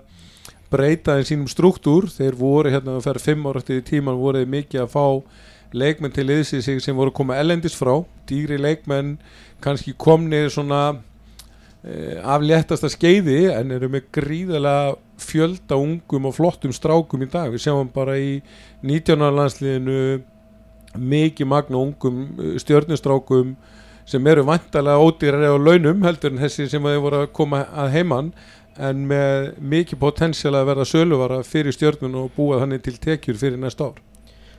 breyta 0.71 1.17
í 1.19 1.25
sínum 1.27 1.49
struktúr, 1.49 2.07
þeir 2.13 2.37
voru 2.39 2.71
hérna 2.73 2.99
að 2.99 3.07
færa 3.07 3.23
5 3.25 3.49
ára 3.49 3.63
eftir 3.63 3.81
í 3.81 3.87
tíman 3.89 4.21
voruð 4.21 4.47
mikið 4.53 4.85
að 4.85 4.93
fá 4.93 5.05
leikmenn 5.75 6.13
til 6.15 6.29
sig 6.45 6.81
sem 6.81 6.95
voru 6.95 7.11
að 7.11 7.17
koma 7.17 7.39
ellendis 7.41 7.75
frá, 7.75 7.97
dýri 8.29 8.59
leikmenn 8.61 9.17
kannski 9.63 9.95
komnir 9.97 10.51
svona 10.53 11.01
af 12.25 12.41
léttasta 12.41 12.89
skeiði 12.89 13.51
en 13.53 13.73
eru 13.75 13.89
með 13.93 14.07
gríðalega 14.15 14.95
fjölda 15.21 15.77
ungum 15.77 16.25
og 16.25 16.33
flottum 16.33 16.73
strákum 16.73 17.21
í 17.21 17.29
dag 17.29 17.51
við 17.53 17.67
sjáum 17.67 17.91
bara 17.93 18.15
í 18.17 18.39
19. 18.81 19.21
landsliðinu 19.21 19.99
mikið 20.97 21.49
magna 21.51 21.77
ungum 21.77 22.23
uh, 22.39 22.55
stjörnustrákum 22.61 23.53
sem 24.09 24.27
eru 24.29 24.45
vantalega 24.47 25.01
ódýrari 25.01 25.49
á 25.49 25.57
launum 25.57 26.03
heldur 26.05 26.33
en 26.33 26.41
þessi 26.41 26.67
sem 26.71 26.83
þau 26.83 27.03
voru 27.03 27.23
að 27.23 27.33
koma 27.37 27.63
að 27.73 27.93
heiman 27.99 28.31
en 28.81 29.05
með 29.09 29.53
mikið 29.61 30.01
potensial 30.01 30.55
að 30.57 30.71
verða 30.71 30.87
söluvara 30.89 31.39
fyrir 31.47 31.75
stjörnun 31.75 32.17
og 32.19 32.33
búa 32.35 32.59
þannig 32.63 32.83
til 32.85 32.95
tekjur 33.01 33.37
fyrir 33.39 33.61
næsta 33.61 33.91
ár 33.91 34.01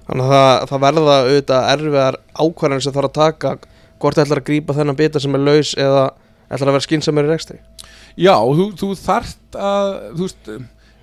Þannig 0.06 0.28
að 0.28 0.30
það, 0.30 0.68
það 0.70 0.82
verða 0.84 1.14
auðvitað 1.16 1.68
erfiðar 1.72 2.16
ákvarðan 2.38 2.82
sem 2.84 2.94
þarf 2.94 3.08
að 3.08 3.16
taka 3.18 3.52
hvort 3.98 4.20
ætlar 4.22 4.40
að 4.40 4.46
grípa 4.46 4.76
þennan 4.76 4.98
bita 5.00 5.22
sem 5.22 5.34
er 5.34 5.42
laus 5.42 5.72
eða 5.74 6.04
ætlar 6.50 6.70
að 6.70 6.76
vera 6.78 6.86
skinsamur 6.86 7.26
í 7.28 7.32
rekstri? 7.32 7.58
Já, 8.16 8.34
þú, 8.38 8.66
þú 8.80 8.90
þarft 9.02 9.58
að 9.60 9.92
þú 10.18 10.28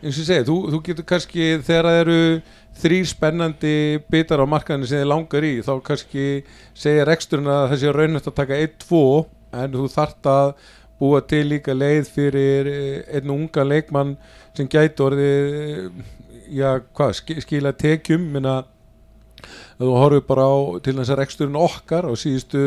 eins 0.03 0.17
og 0.17 0.19
ég 0.19 0.27
segi 0.27 0.45
þú, 0.50 0.55
þú 0.73 0.79
getur 0.88 1.05
kannski 1.07 1.50
þegar 1.63 1.88
það 1.89 2.00
eru 2.03 2.17
þrýr 2.83 3.05
spennandi 3.07 3.73
bitar 4.12 4.41
á 4.43 4.45
markaðinu 4.50 4.89
sem 4.89 5.00
þið 5.03 5.09
langar 5.12 5.45
í, 5.47 5.51
þá 5.63 5.73
kannski 5.85 6.23
segir 6.75 7.05
reksturinn 7.07 7.51
að 7.53 7.67
þessi 7.75 7.93
raunast 7.95 8.27
að 8.31 8.38
taka 8.41 8.57
1-2 8.65 9.03
en 9.62 9.77
þú 9.77 9.85
þarft 9.93 10.29
að 10.33 10.50
búa 11.03 11.21
til 11.27 11.43
líka 11.51 11.75
leið 11.75 12.09
fyrir 12.15 12.69
eh, 12.71 12.97
einn 13.19 13.31
unga 13.33 13.63
leikmann 13.67 14.15
sem 14.57 14.67
gæti 14.71 15.03
orðið 15.03 15.55
eh, 15.59 16.03
já, 16.57 16.69
hvað, 16.95 17.15
sk- 17.19 17.41
skila 17.43 17.71
tekjum. 17.75 18.25
Minna 18.33 18.59
þú 19.79 19.93
horfir 20.00 20.23
bara 20.27 20.45
á 20.47 20.55
til 20.85 20.95
þess 21.00 21.12
að 21.13 21.19
reksturinn 21.23 21.57
okkar 21.59 22.07
á 22.07 22.13
síðustu 22.17 22.63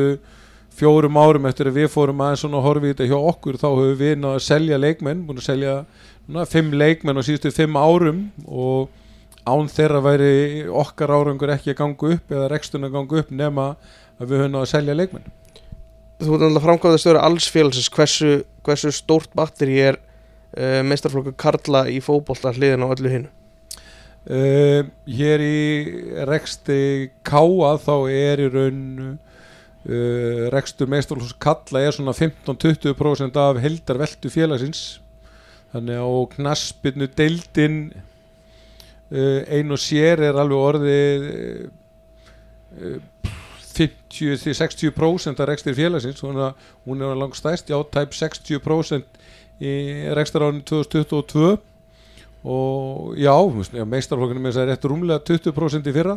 fjórum 0.76 1.16
árum 1.16 1.48
eftir 1.48 1.70
að 1.70 1.80
við 1.80 1.88
fórum 1.92 2.20
aðeins 2.24 2.44
svona 2.44 2.60
að 2.60 2.66
horfa 2.68 2.86
í 2.86 2.92
þetta 2.92 3.08
hjá 3.10 3.16
okkur 3.30 3.58
þá 3.60 3.66
höfum 3.68 3.98
við 4.00 4.14
náð 4.20 4.36
að 4.36 4.44
selja 4.46 4.78
leikmenn 4.80 5.24
búin 5.26 5.40
að 5.40 5.48
selja 5.48 5.74
na, 6.28 6.44
fimm 6.48 6.74
leikmenn 6.76 7.20
á 7.20 7.26
síðustu 7.26 7.52
fimm 7.54 7.78
árum 7.80 8.26
og 8.44 8.92
án 9.46 9.70
þeirra 9.70 10.02
væri 10.04 10.66
okkar 10.68 11.12
árangur 11.14 11.54
ekki 11.54 11.72
að 11.72 11.80
ganga 11.80 12.12
upp 12.16 12.34
eða 12.34 12.50
reksturinn 12.52 12.88
að 12.88 12.96
ganga 12.98 13.20
upp 13.22 13.30
nema 13.30 13.66
að 14.18 14.26
við 14.26 14.42
höfum 14.42 14.54
náð 14.54 14.64
að 14.64 14.72
selja 14.72 14.96
leikmenn. 14.98 15.32
Þú 16.16 16.32
ert 16.32 16.42
náttúrulega 16.42 16.64
framkvæmða 16.64 17.00
stöður 17.02 17.20
alls 17.20 17.46
félagsins 17.52 17.90
hversu, 17.92 18.30
hversu 18.64 18.92
stórt 18.96 19.32
batteri 19.36 19.76
er 19.84 19.98
uh, 20.00 20.80
meistarflokku 20.88 21.34
Karla 21.38 21.84
í 21.92 22.00
fótbolta 22.04 22.54
hliðin 22.56 22.84
á 22.84 22.88
öllu 22.88 23.12
hinu? 23.12 23.32
Uh, 24.26 24.88
Hér 25.06 25.44
í 25.44 25.58
reksti 26.26 26.80
Káa 27.26 27.76
þá 27.78 27.94
er 28.10 28.42
í 28.42 28.48
raun 28.50 29.18
uh, 29.86 30.46
rekstur 30.54 30.90
meistarlóks 30.90 31.36
kalla 31.42 31.82
er 31.86 31.94
svona 31.94 32.14
15-20% 32.16 33.38
af 33.40 33.60
heldar 33.62 34.00
veltu 34.02 34.30
félagsins. 34.32 35.00
Þannig 35.74 36.02
að 36.02 36.20
knaspinu 36.36 37.08
deildin 37.18 37.80
uh, 37.94 39.42
ein 39.52 39.72
og 39.74 39.82
sér 39.82 40.22
er 40.28 40.40
alveg 40.40 40.64
orðið 40.70 41.28
uh, 42.76 42.96
50-60% 43.76 45.42
af 45.42 45.50
rekstur 45.50 45.76
félagsins. 45.76 46.22
Er, 46.22 46.52
hún 46.86 47.02
er 47.02 47.16
langt 47.18 47.38
stæst, 47.38 47.70
já, 47.70 47.78
tæp 47.92 48.14
60% 48.16 49.24
í 49.62 49.72
rekstur 50.16 50.44
árið 50.44 50.62
2022 50.68 51.56
og 52.46 53.16
já, 53.18 53.32
þú 53.32 53.58
veist, 53.58 53.74
já 53.74 53.84
meistarflokkinu 53.88 54.42
með 54.42 54.52
þess 54.52 54.62
að 54.62 54.68
rétt 54.70 54.84
rúmlega 54.86 55.24
20% 55.26 55.88
í 55.90 55.94
fyrra. 55.96 56.16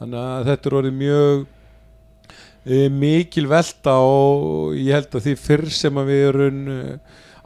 Þannig 0.00 0.20
að 0.20 0.48
þetta 0.48 0.70
er 0.70 0.76
orðið 0.80 0.96
mjög 0.98 1.44
mikil 2.68 3.48
velta 3.48 3.96
og 4.04 4.76
ég 4.76 4.92
held 4.92 5.14
að 5.16 5.26
því 5.26 5.34
fyrr 5.40 5.66
sem 5.72 5.96
að 5.96 6.10
við 6.10 6.24
erum 6.28 6.60
e, 6.68 6.78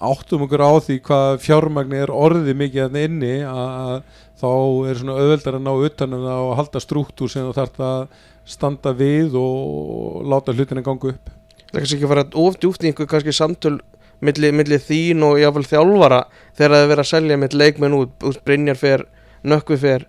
áttum 0.04 0.42
okkur 0.47 0.64
á 0.66 0.73
því 0.83 0.99
hvað 1.06 1.38
fjármagni 1.44 2.00
er 2.02 2.11
orðið 2.11 2.59
mikið 2.59 2.87
að 2.88 2.99
inni 3.04 3.35
að 3.47 4.00
þá 4.40 4.50
er 4.90 4.99
svona 4.99 5.18
auðveldar 5.21 5.59
að 5.61 5.64
ná 5.64 5.73
utanum 5.87 6.26
það 6.26 6.49
og 6.49 6.56
halda 6.59 6.83
strúktúr 6.83 7.30
sem 7.30 7.47
þú 7.47 7.54
þarf 7.61 7.85
að 7.87 8.00
standa 8.44 8.92
við 8.92 9.38
og 9.38 10.25
láta 10.28 10.52
hlutina 10.52 10.83
ganga 10.85 11.14
upp. 11.14 11.30
Það 11.71 11.78
kannski 11.78 11.99
ekki 11.99 12.11
fara 12.11 12.26
of 12.42 12.59
djúpt 12.61 12.83
í 12.83 12.90
einhver 12.90 13.09
kannski 13.09 13.35
samtöl 13.35 13.78
milli, 14.25 14.50
milli 14.52 14.80
þín 14.83 15.23
og 15.26 15.38
jáfnvel 15.40 15.64
þjálfara 15.71 16.21
þegar 16.56 16.75
það 16.75 16.83
er 16.83 16.90
verið 16.90 17.04
að 17.04 17.11
selja 17.12 17.38
mitt 17.40 17.54
leikmenn 17.54 17.97
út, 17.97 18.12
út 18.26 18.42
Brynjar 18.44 18.78
fer, 18.80 19.06
Nökkvi 19.44 19.78
fer. 19.78 20.06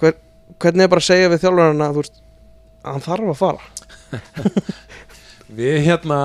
Hver, 0.00 0.18
hvernig 0.58 0.86
er 0.86 0.92
bara 0.92 1.02
að 1.02 1.08
segja 1.08 1.30
við 1.30 1.46
þjálfarana 1.46 1.88
að 1.92 2.02
hann 2.84 3.04
þarf 3.04 3.32
að 3.32 3.40
fara 3.40 3.83
Við 5.54 5.76
hérna 5.84 6.18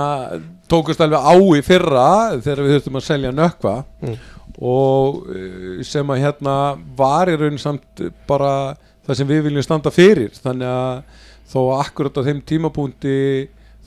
tókust 0.71 1.01
alveg 1.03 1.19
á 1.21 1.33
í 1.59 1.61
fyrra 1.65 2.05
þegar 2.39 2.61
við 2.65 2.73
þurftum 2.77 2.99
að 3.01 3.07
selja 3.09 3.31
nökkva 3.35 3.73
Mm. 3.99 4.15
og 4.63 5.17
uh, 5.29 5.81
sem 5.87 6.07
að 6.11 6.21
hérna 6.23 6.53
var 6.97 7.29
í 7.31 7.35
raun 7.39 7.59
samt 7.61 8.01
bara 8.27 8.75
það 9.07 9.17
sem 9.19 9.27
við 9.29 9.43
viljum 9.49 9.63
standa 9.65 9.91
fyrir 9.93 10.31
þannig 10.39 10.67
að 10.71 11.19
þó 11.51 11.59
að 11.65 11.81
akkurat 11.83 12.19
á 12.19 12.25
þeim 12.29 12.39
tímapunkti 12.47 13.13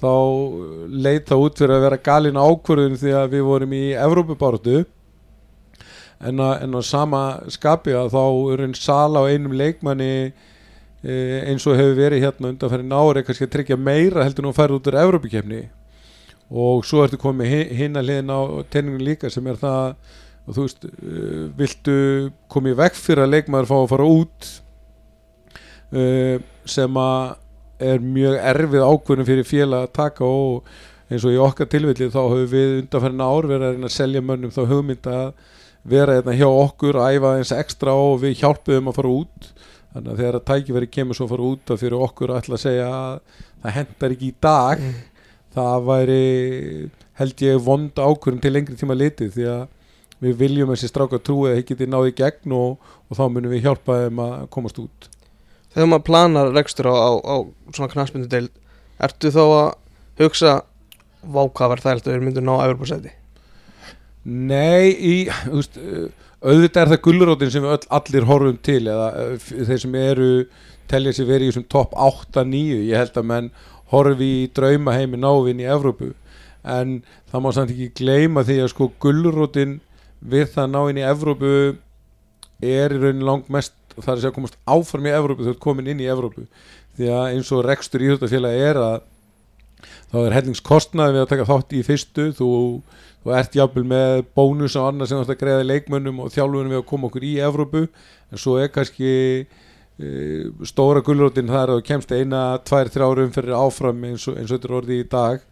þá 0.02 0.12
leit 1.06 1.26
það 1.30 1.42
út 1.46 1.60
fyrir 1.62 1.76
að 1.78 1.84
vera 1.86 2.00
galin 2.08 2.40
ákvörðun 2.42 2.96
því 3.00 3.12
að 3.22 3.28
við 3.36 3.44
vorum 3.48 3.74
í 3.78 3.82
Evrópubáratu 4.04 4.78
en, 6.22 6.40
að- 6.42 6.62
en 6.66 6.76
á 6.76 6.80
sama 6.86 7.22
skapi 7.52 7.94
að 7.96 8.12
þá 8.14 8.22
er 8.54 8.64
einn 8.66 8.74
sala 8.78 9.22
á 9.24 9.30
einum 9.32 9.54
leikmanni 9.58 10.10
eh, 10.28 10.32
eins 11.02 11.64
og 11.66 11.74
hefur 11.78 11.96
verið 11.98 12.22
hérna 12.22 12.50
undanferðin 12.52 12.92
ári 12.94 13.22
kannski 13.26 13.46
að 13.48 13.54
tryggja 13.56 13.78
meira 13.80 14.22
heldur 14.26 14.44
nú 14.46 14.52
að 14.52 14.58
færa 14.60 14.76
út 14.78 14.86
úr 14.90 14.98
Evrópukefni 15.02 15.62
og 16.52 16.84
svo 16.86 17.02
ertu 17.06 17.18
komið 17.18 17.48
hi- 17.50 17.78
hina 17.80 18.02
hliðin 18.04 18.30
á 18.30 18.40
tenningun 18.70 19.02
líka 19.06 19.30
sem 19.32 19.46
er 19.50 19.56
það 19.58 19.94
og 20.42 20.56
þú 20.56 20.62
veist, 20.66 20.84
uh, 20.84 21.44
viltu 21.58 21.96
komið 22.50 22.78
vekk 22.82 22.96
fyrir 22.98 23.24
að 23.24 23.32
leikmaður 23.36 23.70
fá 23.70 23.76
að 23.80 23.90
fara 23.94 24.06
út 24.10 24.48
uh, 25.96 26.36
sem 26.68 26.98
að 27.02 27.38
er 27.82 28.02
mjög 28.04 28.36
erfið 28.52 28.84
ákvörðin 28.86 29.26
fyrir 29.26 29.48
félag 29.48 29.86
að 29.88 29.94
taka 29.98 30.28
og 30.28 30.68
eins 31.12 31.24
og 31.26 31.34
í 31.34 31.40
okkar 31.42 31.66
tilvilli 31.72 32.06
þá 32.14 32.20
höfum 32.30 32.46
við 32.52 32.76
undanferðin 32.82 33.24
ár 33.26 33.48
verið 33.50 33.66
að 33.66 33.74
reyna 33.74 33.90
að 33.90 33.96
selja 33.96 34.22
mönnum 34.24 34.54
þá 34.54 34.60
hugmynd 34.70 35.08
að 35.10 35.32
vera 35.92 36.14
hérna 36.20 36.36
hjá 36.38 36.46
okkur 36.46 37.00
að 37.02 37.16
æfa 37.18 37.32
eins 37.40 37.50
ekstra 37.56 37.96
og 37.98 38.20
við 38.22 38.36
hjálpuðum 38.38 38.92
að 38.92 38.98
fara 39.00 39.14
út 39.18 39.48
þannig 39.92 40.10
að 40.12 40.20
þegar 40.22 40.38
að 40.38 40.46
tækifæri 40.50 40.90
kemur 40.96 41.18
svo 41.18 41.28
að 41.28 41.34
fara 41.34 41.48
út 41.52 41.72
að 41.72 41.82
fyrir 41.82 42.04
okkur 42.06 42.32
að 42.32 42.42
ætla 42.42 42.58
að 42.58 42.64
segja 42.64 42.88
að 42.96 43.14
það 43.62 43.76
hendar 43.76 44.16
ekki 44.16 44.28
í 44.28 44.36
dag 44.46 44.84
það 45.52 45.86
væri 45.88 46.24
held 47.20 47.46
ég 47.46 47.62
vond 47.62 48.02
ákvörðum 48.02 48.42
til 48.42 48.52
lengri 48.54 48.78
tíma 48.80 48.96
litið 48.96 49.32
því 49.36 49.48
að 49.52 49.62
við 50.22 50.36
viljum 50.38 50.70
þessi 50.72 50.88
stráka 50.90 51.18
trúi 51.18 51.50
að 51.50 51.58
það 51.58 51.64
geti 51.72 51.88
náði 51.90 52.14
gegn 52.18 52.54
og, 52.56 52.92
og 53.10 53.18
þá 53.18 53.24
munum 53.26 53.52
við 53.52 53.66
hjálpa 53.66 53.98
þeim 54.04 54.22
að 54.22 54.34
komast 54.54 54.78
út. 54.78 55.08
Þegar 55.72 55.88
maður 55.88 56.04
planar 56.06 56.52
rekstur 56.52 56.88
á, 56.88 56.94
á, 56.94 57.10
á 57.24 57.36
svona 57.72 57.92
knaspindu 57.92 58.28
deild 58.30 58.52
Ertu 59.02 59.32
þá 59.32 59.42
að 59.42 59.68
hugsa 60.20 60.52
Vákavar 61.22 61.80
er 61.80 62.00
að 62.00 62.10
við 62.10 62.24
myndum 62.26 62.46
ná 62.48 62.56
Evropasæti 62.66 63.14
Nei, 64.22 64.92
í, 64.92 65.14
þú 65.46 65.56
veist, 65.56 65.78
auðvitað 66.42 66.82
er 66.82 66.90
það 66.92 67.02
gullurótin 67.06 67.52
sem 67.54 67.64
öll, 67.68 67.84
allir 67.98 68.26
horfum 68.28 68.56
til 68.66 68.80
eða 68.90 69.08
f- 69.36 69.52
þeir 69.68 69.80
sem 69.84 69.94
eru 70.00 70.30
telja 70.90 71.12
sér 71.16 71.28
verið 71.30 71.46
í 71.46 71.52
þessum 71.52 71.68
topp 71.72 71.94
8-9 71.94 72.62
ég 72.88 72.98
held 72.98 73.16
að 73.20 73.28
menn 73.30 73.50
horfi 73.92 74.28
í 74.42 74.50
draumaheimi 74.56 75.20
návinn 75.20 75.60
í 75.62 75.68
Evrópu. 75.68 76.10
En 76.64 76.98
það 77.32 77.42
má 77.44 77.50
samt 77.54 77.72
ekki 77.74 77.90
gleyma 78.02 78.44
því 78.46 78.58
að 78.64 78.70
sko 78.72 78.90
gullurótin 79.02 79.78
við 80.22 80.50
það 80.54 80.70
návinn 80.74 81.00
í 81.02 81.06
Evrópu 81.06 81.52
er 82.62 82.94
í 82.94 83.00
raunin 83.02 83.24
langt 83.26 83.48
mest 83.52 83.74
það 83.92 84.06
er 84.08 84.14
að 84.16 84.22
segja 84.22 84.34
komast 84.36 84.58
áfram 84.70 85.08
í 85.10 85.12
Evrópu 85.12 85.44
þú 85.46 85.52
ert 85.54 85.62
komin 85.64 85.90
inn 85.92 86.00
í 86.00 86.08
Evrópu. 86.10 86.46
Því 86.96 87.08
að 87.12 87.24
eins 87.34 87.50
og 87.52 87.64
rekstur 87.66 88.04
íþjóttafélagi 88.06 88.62
er 88.70 88.78
að 88.80 89.00
þá 90.12 90.16
er 90.26 90.36
hellingskostnaði 90.36 91.16
við 91.16 91.22
að 91.24 91.30
taka 91.32 91.48
þátt 91.48 91.74
í 91.76 91.82
fyrstu. 91.86 92.26
Þú, 92.38 92.48
þú 93.22 93.34
ert 93.38 93.54
jafnvel 93.56 93.84
með 93.86 94.24
bónus 94.34 94.76
og 94.78 94.88
annað 94.88 95.10
sem 95.10 95.20
þú 95.20 95.24
ert 95.24 95.34
að 95.34 95.42
greiða 95.42 95.68
leikmönnum 95.68 96.22
og 96.24 96.32
þjálfunum 96.34 96.72
við 96.72 96.80
að 96.80 96.88
koma 96.90 97.08
okkur 97.08 97.26
í 97.28 97.32
Evrópu. 97.46 97.82
En 98.32 98.42
svo 98.42 98.56
er 98.58 98.72
kannski 98.74 99.12
e, 99.12 100.08
stóra 100.66 101.04
gulrótin 101.06 101.50
þar 101.52 101.76
að 101.76 101.84
kemst 101.86 102.14
eina, 102.14 102.42
tvær, 102.66 102.90
þrjár 102.90 103.22
umferðir 103.26 103.58
áfram 103.60 104.04
eins 104.08 104.26
og, 104.26 104.40
og 104.40 104.50
þetta 104.50 104.70
er 104.70 104.76
orðið 104.80 105.02
í 105.04 105.08
dag. 105.12 105.48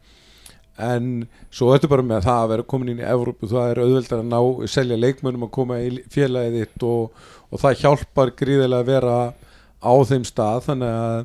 En 0.80 1.10
svo 1.52 1.74
ertu 1.74 1.90
bara 1.92 2.06
með 2.06 2.24
það 2.26 2.42
að 2.42 2.52
vera 2.54 2.68
komin 2.72 2.94
inn 2.94 3.02
í 3.04 3.06
Evrópu. 3.06 3.50
Það 3.50 3.74
er 3.74 3.82
auðveldar 3.84 4.24
að 4.24 4.30
ná, 4.32 4.40
selja 4.74 4.98
leikmönnum 4.98 5.46
að 5.46 5.54
koma 5.60 5.78
í 5.84 5.92
félagið 6.10 6.58
þitt 6.64 6.86
og, 6.88 7.26
og 7.50 7.62
það 7.62 7.82
hjálpar 7.84 8.34
gríðilega 8.38 8.82
að 8.82 8.90
vera 8.90 9.18
á 9.78 9.92
þeim 10.10 10.26
stað. 10.26 10.64
Þannig 10.66 10.96
að 11.04 11.20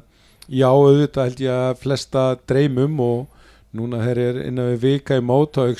já 0.45 0.69
auðvitað 0.69 1.29
held 1.29 1.41
ég 1.41 1.63
að 1.65 1.79
flesta 1.81 2.27
dreymum 2.45 2.99
og 3.01 3.45
núna 3.75 4.03
þeir 4.05 4.21
er 4.21 4.41
innan 4.45 4.73
við 4.75 4.83
vika 4.83 5.17
í 5.17 5.23
mót 5.25 5.57
og 5.57 5.73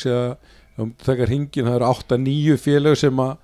um 0.81 0.91
þakkar 1.01 1.31
hringin 1.31 1.69
það 1.69 1.77
eru 1.77 1.91
8-9 1.91 2.57
félag 2.61 2.99
sem 2.99 3.21
að 3.23 3.37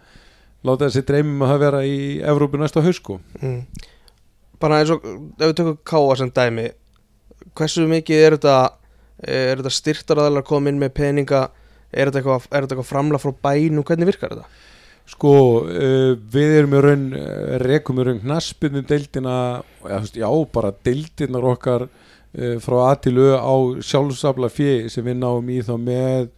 láta 0.68 0.88
þessi 0.88 1.06
dreymum 1.08 1.46
að 1.48 1.64
vera 1.64 1.82
í 1.88 1.96
Evrópu 2.34 2.60
næsta 2.62 2.84
hausko 2.86 3.18
mm. 3.42 3.62
Bara 4.62 4.82
eins 4.82 4.92
og 4.94 5.06
ef 5.06 5.48
við 5.48 5.56
tökum 5.58 5.80
Káa 5.88 6.18
sem 6.20 6.34
dæmi 6.36 6.68
Hversu 7.58 7.88
mikið 7.90 8.26
er 8.26 8.38
þetta 8.38 8.58
Er 9.22 9.60
þetta 9.60 9.74
styrtaraðalar 9.74 10.44
að 10.44 10.50
koma 10.50 10.72
inn 10.72 10.82
með 10.82 10.94
peninga 10.98 11.48
Er 11.92 12.10
þetta 12.10 12.22
eitthvað, 12.22 12.46
eitthvað 12.52 12.90
framla 12.90 13.22
frá 13.22 13.34
bænu 13.48 13.86
Hvernig 13.88 14.12
virkar 14.12 14.36
þetta? 14.36 14.68
Sko, 15.12 15.34
uh, 15.66 16.14
við 16.32 16.54
erum 16.60 16.76
í 16.78 16.82
raun, 16.86 17.08
rekum 17.66 18.00
í 18.00 18.06
raun 18.06 18.20
knaspinu 18.22 18.84
deildina, 18.88 19.34
já, 19.82 19.96
þú 19.98 19.98
veist, 20.06 20.20
já, 20.22 20.28
bara 20.54 20.70
deildinar 20.86 21.48
okkar 21.52 21.88
uh, 21.88 22.58
frá 22.64 22.78
að 22.86 22.94
til 23.08 23.16
au 23.18 23.26
á 23.42 23.56
sjálfsafla 23.90 24.52
fjö 24.54 24.76
sem 24.94 25.04
við 25.10 25.18
náum 25.20 25.50
í 25.52 25.58
þá 25.66 25.74
með 25.82 26.30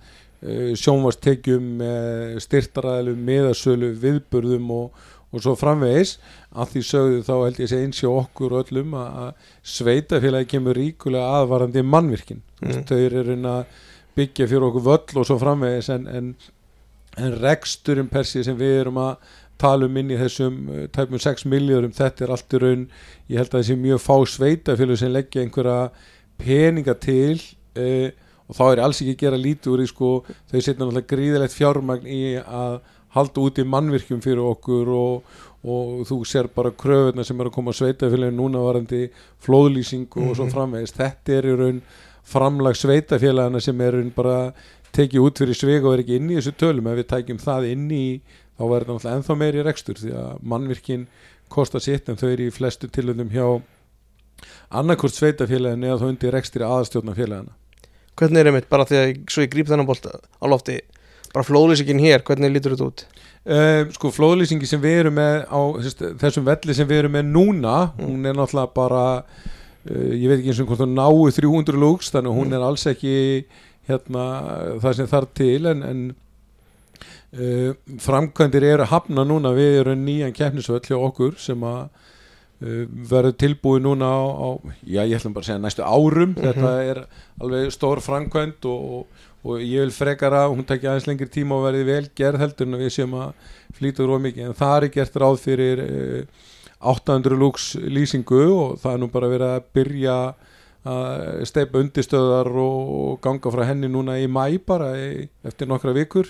sjónvastekjum, 0.79 1.65
með 1.79 2.37
styrtaræðilum, 2.43 3.25
meðasölu, 3.29 3.91
viðburðum 4.01 4.71
og, 4.75 5.05
og 5.33 5.45
svo 5.45 5.55
framvegis. 5.59 6.17
Að 6.53 6.73
því 6.73 6.83
sögðu 6.89 7.21
þá 7.25 7.33
held 7.35 7.61
ég 7.61 7.67
að 7.67 7.71
sé 7.71 7.81
eins 7.83 8.01
hjá 8.03 8.09
okkur 8.11 8.57
öllum 8.59 8.97
að 8.99 9.29
sveitafélagi 9.75 10.51
kemur 10.55 10.77
ríkulega 10.77 11.39
aðvarandi 11.39 11.85
mannvirkin. 11.87 12.43
Mm. 12.61 12.83
Þau 12.89 12.97
eru 12.99 13.37
að 13.53 13.63
byggja 14.17 14.49
fyrir 14.49 14.67
okkur 14.67 14.85
völl 14.85 15.21
og 15.21 15.29
svo 15.29 15.39
framvegis 15.41 15.89
en, 15.93 16.05
en, 16.07 16.33
en 17.17 17.37
reksturinn 17.41 18.11
per 18.11 18.27
sig 18.29 18.45
sem 18.45 18.57
við 18.59 18.83
erum 18.83 18.99
að 19.01 19.15
tala 19.61 19.87
um 19.87 19.97
inn 19.99 20.11
í 20.11 20.19
þessum 20.19 20.59
uh, 20.67 20.83
tæpum 20.93 21.21
6 21.21 21.45
miljóðurum 21.49 21.95
þetta 21.95 22.25
er 22.25 22.33
allt 22.35 22.55
í 22.55 22.61
raun 22.61 22.83
ég 23.31 23.39
held 23.39 23.53
að 23.53 23.61
þessi 23.61 23.79
mjög 23.79 24.01
fá 24.03 24.15
sveitafélag 24.33 24.99
sem 24.99 25.13
leggja 25.13 25.43
einhverja 25.43 25.77
peninga 26.41 26.95
til 27.01 27.37
uh, 27.77 28.09
og 28.49 28.55
þá 28.57 28.63
er 28.71 28.81
alls 28.83 29.01
ekki 29.01 29.13
að 29.15 29.21
gera 29.23 29.39
lítið 29.39 29.71
úr 29.73 29.81
því 29.83 29.87
sko. 29.93 30.09
Þau 30.51 30.59
setja 30.59 30.75
náttúrulega 30.81 31.09
gríðilegt 31.13 31.55
fjármagn 31.57 32.07
í 32.11 32.21
að 32.43 32.79
halda 33.13 33.41
út 33.45 33.59
í 33.61 33.65
mannvirkjum 33.69 34.21
fyrir 34.25 34.41
okkur 34.41 34.89
og, 34.89 35.33
og 35.63 36.05
þú 36.09 36.17
sér 36.25 36.47
bara 36.55 36.71
kröfuna 36.73 37.23
sem 37.23 37.39
er 37.39 37.49
að 37.51 37.53
koma 37.59 37.71
sveitafélagin 37.77 38.39
núna 38.39 38.63
varandi 38.65 39.03
flóðlýsing 39.45 40.07
og 40.17 40.35
svo 40.35 40.47
Mhm. 40.47 40.53
framvegist 40.55 40.97
þetta 40.97 41.37
er 41.37 41.45
í 41.45 41.57
raun 41.59 41.81
framlag 42.23 42.75
sveitafélagana 42.79 43.61
sem 43.61 43.81
er 43.81 43.93
í 44.01 44.09
bara 44.15 44.53
tekið 44.93 45.21
út 45.27 45.37
fyrir 45.37 45.55
svig 45.55 45.85
og 45.85 45.93
er 45.93 46.03
ekki 46.03 46.15
inn 46.17 46.29
í 46.29 46.35
þessu 46.39 46.53
tölum. 46.57 46.87
Ef 46.87 46.97
við 47.01 47.07
tækjum 47.13 47.39
það 47.41 47.71
inn 47.71 47.87
í 47.91 48.21
þá 48.57 48.63
verður 48.69 48.85
það 48.85 48.93
náttúrulega 48.97 49.15
ennþá 49.17 49.37
meiri 49.37 49.63
rekstur 49.63 49.95
því 50.01 50.11
að 50.13 50.43
mannvirkin 50.43 51.07
kostar 51.49 51.81
sitt 51.81 52.09
en 52.09 52.15
þau 52.17 52.29
eru 52.33 52.47
í 52.49 52.51
flestu 52.53 52.87
tilöndum 52.89 53.29
hjá 53.29 53.61
annarkort 54.73 55.13
sveitafélagin 55.15 55.85
eða 55.87 55.99
þá 56.01 56.07
undir 56.09 56.33
rekstri 56.35 56.65
aðastjórnafélagana 56.65 57.53
Hvernig 58.19 58.39
er 58.43 58.49
einmitt, 58.51 58.69
bara 58.69 58.85
því 58.85 58.97
að 58.99 59.11
svo 59.33 59.41
ég 59.45 59.51
gríp 59.53 59.67
þennan 59.71 59.87
bolt 59.89 60.05
á 60.05 60.45
lofti 60.45 60.79
bara 61.33 61.45
flóðlýsingin 61.47 61.99
hér, 62.03 62.21
hvernig 62.21 62.51
lítur 62.53 62.75
þetta 62.75 62.85
út? 62.91 63.05
Uh, 63.43 63.89
sko 63.95 64.11
flóðlýsingi 64.13 64.67
sem 64.69 64.79
við 64.83 64.99
erum 65.01 65.15
með 65.17 65.39
á 65.49 65.59
þess- 65.81 66.13
þessum 66.21 66.45
velli 66.45 66.75
sem 66.77 66.87
við 66.87 66.99
erum 67.03 67.15
með 67.17 67.25
núna 67.33 67.77
Mm. 67.97 68.05
hún 68.05 68.25
er 68.29 68.33
náttúrulega 68.37 68.73
bara 68.73 69.01
uh, 69.89 70.11
ég 70.13 70.27
veit 70.29 70.39
ekki 70.39 70.53
eins 70.53 70.61
og 70.61 70.67
hvort 70.69 70.83
hún 70.85 70.93
náu 70.95 71.31
300 71.33 71.73
lúks 71.81 72.11
þannig 72.13 72.37
hún 72.37 72.47
Mm. 72.47 72.53
er 72.53 72.67
alls 72.69 72.85
ekki 72.87 73.15
hérna 73.89 74.25
það 74.79 74.93
sem 74.95 75.07
þarf 75.11 75.33
til 75.35 75.65
en, 75.73 75.83
en 75.83 76.15
uh, 77.33 77.73
framkvæmdir 77.99 78.63
eru 78.63 78.85
hafna 78.93 79.25
núna 79.27 79.51
við 79.57 79.79
erum 79.81 80.05
nýjan 80.05 80.31
keppnisvöll 80.37 80.85
hjá 80.85 80.95
okkur 81.01 81.33
sem 81.41 81.59
að 81.67 81.89
verður 82.61 83.35
tilbúið 83.39 83.83
núna 83.83 84.07
á, 84.07 84.23
á 84.23 84.49
já 84.87 85.01
ég 85.03 85.17
ætlum 85.17 85.33
bara 85.35 85.43
að 85.43 85.49
segja 85.49 85.63
næstu 85.63 85.83
árum. 85.83 86.33
Mhm. 86.35 86.45
þetta 86.47 86.71
er 86.83 87.03
alveg 87.41 87.73
stór 87.75 88.01
framkvæmd 88.03 88.65
og, 88.71 88.93
og, 88.93 89.27
og 89.43 89.59
ég 89.59 89.83
vil 89.83 89.91
frekar 89.91 90.31
að 90.31 90.53
hún 90.53 90.65
takja 90.65 90.93
aðeins 90.93 91.07
lengri 91.09 91.27
tíma 91.27 91.57
og 91.57 91.67
verði 91.67 91.83
vel 91.89 92.07
gerð 92.15 92.39
heldur 92.39 92.67
en 92.69 92.79
við 92.79 92.95
séum 92.95 93.13
að 93.19 93.33
flýta 93.75 94.05
úr 94.05 94.19
mikið. 94.23 94.47
En 94.47 94.57
það 94.57 94.77
er 94.77 94.93
gert 94.93 95.19
ráð 95.19 95.39
fyrir 95.43 95.83
uh, 95.83 96.49
800 96.83 97.39
lúks 97.39 97.73
lýsingu 97.75 98.43
og 98.51 98.79
það 98.81 98.93
er 98.93 99.01
nú 99.01 99.09
bara 99.11 99.31
verið 99.31 99.55
að 99.55 99.69
byrja 99.75 100.17
að 100.83 101.43
steipa 101.47 101.79
undirstöðar 101.79 102.49
og 102.59 103.19
ganga 103.23 103.51
frá 103.53 103.63
henni 103.69 103.87
núna 103.87 104.17
í 104.19 104.27
mæ 104.27 104.59
bara 104.67 104.91
eftir 105.47 105.69
nokkra 105.69 105.95
vikur. 105.95 106.27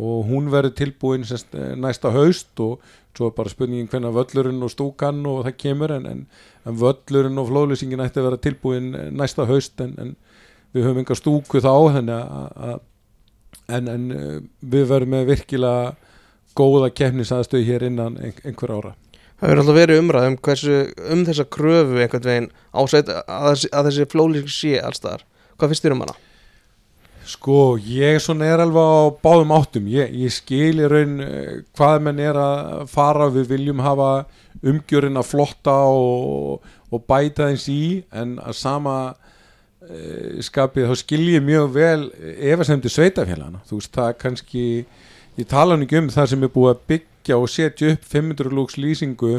Og 0.00 0.28
hún 0.28 0.50
verður 0.52 0.76
tilbúin 0.78 1.24
sest, 1.26 1.50
næsta 1.52 2.12
haust 2.14 2.60
og 2.62 2.78
svo 3.16 3.30
er 3.30 3.36
bara 3.36 3.52
spurningin 3.52 3.88
hvenna 3.90 4.12
völlurinn 4.14 4.62
og 4.64 4.72
stúkan 4.72 5.24
og 5.28 5.44
það 5.46 5.56
kemur 5.64 5.94
en, 5.96 6.06
en, 6.06 6.20
en 6.66 6.78
völlurinn 6.80 7.40
og 7.40 7.50
flóðlýsingin 7.50 8.02
ætti 8.04 8.22
að 8.22 8.28
vera 8.28 8.42
tilbúin 8.44 8.92
næsta 9.16 9.46
haust 9.48 9.82
en, 9.82 9.96
en 9.98 10.14
við 10.74 10.86
höfum 10.86 11.02
enga 11.02 11.16
stúku 11.18 11.62
þá 11.62 11.72
að, 11.74 12.12
að 12.70 12.78
en, 13.70 14.06
uh, 14.14 14.38
við 14.62 14.88
verðum 14.92 15.14
með 15.16 15.28
virkilega 15.34 15.92
góða 16.58 16.90
keppnisaðstöð 16.94 17.66
hér 17.66 17.86
innan 17.90 18.18
ein, 18.18 18.34
einhver 18.44 18.74
ára 18.74 18.96
Það 19.40 19.48
hefur 19.48 19.60
alltaf 19.62 19.76
verið 19.78 19.98
umræð 20.02 20.26
um, 20.28 20.34
hversu, 20.44 20.78
um 21.14 21.20
þessa 21.24 21.46
kröfu 21.48 22.00
einhvern 22.02 22.26
veginn 22.26 22.48
á 22.76 22.80
sveit, 22.92 23.08
að, 23.08 23.62
að 23.72 23.86
þessi 23.88 24.08
flóðlýsing 24.12 24.52
sé 24.52 24.74
allstaðar 24.84 25.24
Hvað 25.56 25.72
finnst 25.72 25.86
þér 25.86 25.94
um 25.96 26.04
hana? 26.04 26.16
Sko, 27.30 27.76
ég 27.78 28.18
svona 28.22 28.48
er 28.50 28.62
alveg 28.64 28.82
á 28.82 28.98
báðum 29.22 29.52
áttum. 29.54 29.86
Ég, 29.90 30.10
ég 30.24 30.32
skil 30.34 30.80
í 30.82 30.88
raun 30.90 31.20
eh, 31.22 31.60
hvað 31.78 32.06
menn 32.06 32.22
er 32.22 32.38
að 32.40 32.86
fara. 32.90 33.28
Við 33.30 33.52
viljum 33.52 33.82
hafa 33.84 34.10
umgjörina 34.66 35.22
flotta 35.22 35.76
og, 35.86 36.64
og 36.90 37.04
bæta 37.06 37.50
eins 37.50 37.68
í. 37.70 38.02
En 38.10 38.38
að 38.42 38.56
sama 38.58 38.96
e, 39.10 40.40
skapið 40.44 40.90
þá 40.90 40.96
skil 40.98 41.22
ég 41.28 41.44
mjög 41.44 41.70
vel 41.76 42.08
efasemdi 42.50 42.90
sveitafélagana 42.92 43.62
þú 43.68 43.78
veist, 43.78 43.92
það 43.94 44.10
er 44.10 44.18
kannski 44.24 44.64
ég 45.38 45.48
tala 45.50 45.78
nú 45.78 45.86
ekki 45.86 46.00
um 46.00 46.10
það 46.12 46.32
sem 46.32 46.44
er 46.44 46.52
búið 46.56 46.72
að 46.74 46.82
byggja 46.92 47.38
og 47.38 47.52
setja 47.52 47.94
upp 47.94 48.10
500 48.16 48.56
lúks 48.58 48.80
lýsingu. 48.80 49.38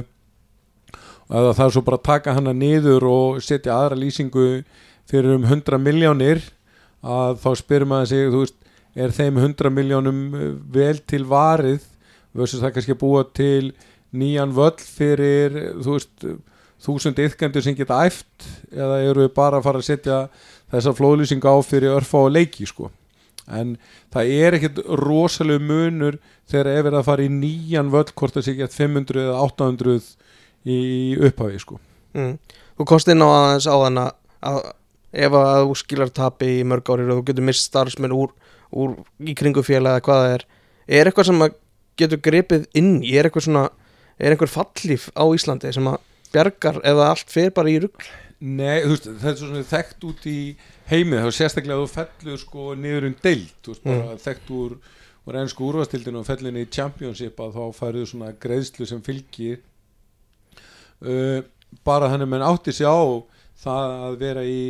Og 1.28 1.36
eða 1.42 1.58
það 1.60 1.68
er 1.68 1.76
svo 1.76 1.86
bara 1.88 2.00
að 2.00 2.08
taka 2.08 2.38
hana 2.40 2.56
niður 2.56 3.10
og 3.12 3.44
setja 3.44 3.76
aðra 3.76 4.00
lýsingu 4.00 4.48
fyrir 5.12 5.36
um 5.36 5.44
100 5.44 5.80
miljónir 5.82 6.44
að 7.02 7.40
þá 7.42 7.50
spyrum 7.62 7.92
maður 7.92 8.12
sig 8.12 8.30
þú 8.34 8.44
veist, 8.44 8.58
er 8.96 9.16
þeim 9.16 9.40
100 9.40 9.74
miljónum 9.74 10.22
eh, 10.36 10.48
vel 10.76 11.00
til 11.08 11.24
varið 11.30 11.84
versus 12.38 12.62
það 12.62 12.74
kannski 12.78 12.96
að 12.96 13.02
búa 13.02 13.26
til 13.36 13.74
nýjan 14.12 14.56
völl 14.56 14.80
fyrir 14.80 15.58
þú 15.82 15.98
veist, 15.98 16.26
þúsund 16.82 17.22
yfkendur 17.24 17.64
sem 17.64 17.78
geta 17.78 18.02
æft 18.08 18.48
eða 18.72 19.02
eru 19.06 19.26
við 19.26 19.36
bara 19.38 19.60
að 19.60 19.68
fara 19.68 19.82
að 19.84 19.88
setja 19.88 20.18
þessa 20.72 20.96
flóðlýsing 20.98 21.44
á 21.46 21.56
fyrir 21.64 21.96
örfa 21.98 22.26
og 22.26 22.34
leiki 22.36 22.68
sko 22.70 22.90
en 23.52 23.76
það 24.14 24.34
er 24.38 24.58
ekkert 24.58 24.82
rosalega 25.02 25.64
munur 25.64 26.20
þegar 26.52 26.72
ef 26.74 26.90
er 26.90 26.98
að 27.00 27.08
fara 27.08 27.26
í 27.26 27.32
nýjan 27.34 27.92
völl 27.92 28.10
hvort 28.16 28.36
það 28.38 28.46
sé 28.48 28.56
ekki 28.56 28.76
500 28.78 29.24
eða 29.26 29.40
800 29.48 29.98
í 30.72 30.82
upphafi 31.20 31.64
sko 31.64 31.80
Mm. 32.12 32.36
Þú 32.76 32.86
komst 32.90 33.08
inn 33.12 33.24
á 33.24 33.28
aðeins 33.32 33.68
á 33.72 33.76
þann 33.86 34.00
að, 34.02 34.10
að 34.44 34.58
ef 35.12 35.36
að 35.38 35.66
þú 35.66 35.76
skilar 35.82 36.14
tapi 36.16 36.54
í 36.60 36.64
mörg 36.68 36.94
árir 36.94 37.12
og 37.12 37.22
þú 37.22 37.28
getur 37.30 37.48
mist 37.50 37.68
starfsmenn 37.68 38.16
úr, 38.16 38.34
úr 38.72 38.96
í 39.20 39.36
kringu 39.38 39.64
félag 39.66 40.00
eða 40.00 40.06
hvað 40.08 40.24
það 40.24 40.36
er. 40.38 40.48
Er 40.88 41.10
eitthvað 41.12 41.30
sem 41.30 41.46
getur 42.02 42.24
gripið 42.30 42.68
inn 42.78 42.98
í? 43.04 43.16
Er 43.20 43.28
eitthvað 43.28 43.48
svona, 43.48 43.68
er 44.18 44.34
einhver 44.34 44.52
fallíf 44.52 45.10
á 45.14 45.24
Íslandi 45.36 45.74
sem 45.76 45.92
að 45.92 46.02
bjargar 46.32 46.80
eða 46.88 47.12
allt 47.12 47.32
fer 47.32 47.52
bara 47.56 47.72
í 47.72 47.80
rugg 47.84 48.08
Nei, 48.42 48.82
þú 48.82 48.96
veist, 48.96 49.08
það 49.22 49.30
er 49.30 49.36
svona 49.38 49.60
þekkt 49.70 50.06
út 50.10 50.24
í 50.26 50.38
heimið, 50.90 51.20
þá 51.22 51.36
sérstaklega 51.38 51.84
þú 51.84 51.90
fellur 51.92 52.40
sko 52.42 52.64
niður 52.74 53.06
um 53.12 53.18
deild, 53.22 53.52
þú 53.62 53.74
veist, 53.76 53.84
bara 53.86 54.16
þekkt 54.24 54.50
úr, 54.58 54.72
úr 55.30 55.38
ennsku 55.44 55.68
úrvastildinu 55.68 56.22
og 56.24 56.26
fellur 56.26 56.56
niður 56.56 56.66
í 56.66 56.72
championship 56.74 57.44
að 57.46 57.60
þá 57.60 57.78
færðu 57.78 58.08
svona 58.10 58.32
greiðslu 58.42 58.88
sem 58.90 59.04
fylgir. 59.06 59.60
Uh, 61.06 61.46
bara 61.86 62.10
þannig 62.10 62.26
að 62.26 62.34
menn 62.34 62.48
átti 62.48 62.74
sig 62.74 62.90
á 62.90 62.98
það 63.62 63.96
að 64.08 64.16
vera 64.22 64.44
í 64.48 64.62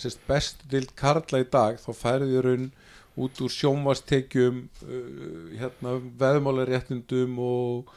sérst, 0.00 0.20
bestu 0.28 0.68
dild 0.70 0.92
karla 0.98 1.42
í 1.42 1.48
dag 1.50 1.80
þá 1.82 1.90
færðu 1.96 2.28
þér 2.34 2.50
raun 2.50 2.68
út 3.16 3.40
úr 3.40 3.52
sjónvastekjum 3.52 4.60
uh, 4.84 5.56
hérna, 5.56 5.96
veðmálaréttundum 6.20 7.38
og, 7.42 7.90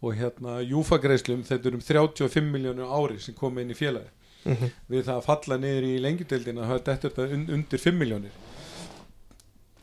og 0.00 0.16
hérna 0.18 0.58
júfagreislum 0.64 1.44
þetta 1.46 1.70
er 1.70 1.78
um 1.78 1.84
35 1.84 2.50
miljónur 2.50 2.94
ári 2.96 3.20
sem 3.22 3.36
kom 3.36 3.60
inn 3.60 3.74
í 3.74 3.78
félagi 3.78 4.10
mm 4.44 4.56
-hmm. 4.56 4.72
við 4.88 5.04
það 5.04 5.20
að 5.20 5.28
falla 5.28 5.60
niður 5.60 5.86
í 5.90 5.94
lengjudeldina 6.06 6.68
það 6.70 6.88
er 6.88 7.00
þetta 7.04 7.28
un 7.36 7.46
undir 7.58 7.84
5 7.84 8.00
miljónir 8.00 8.42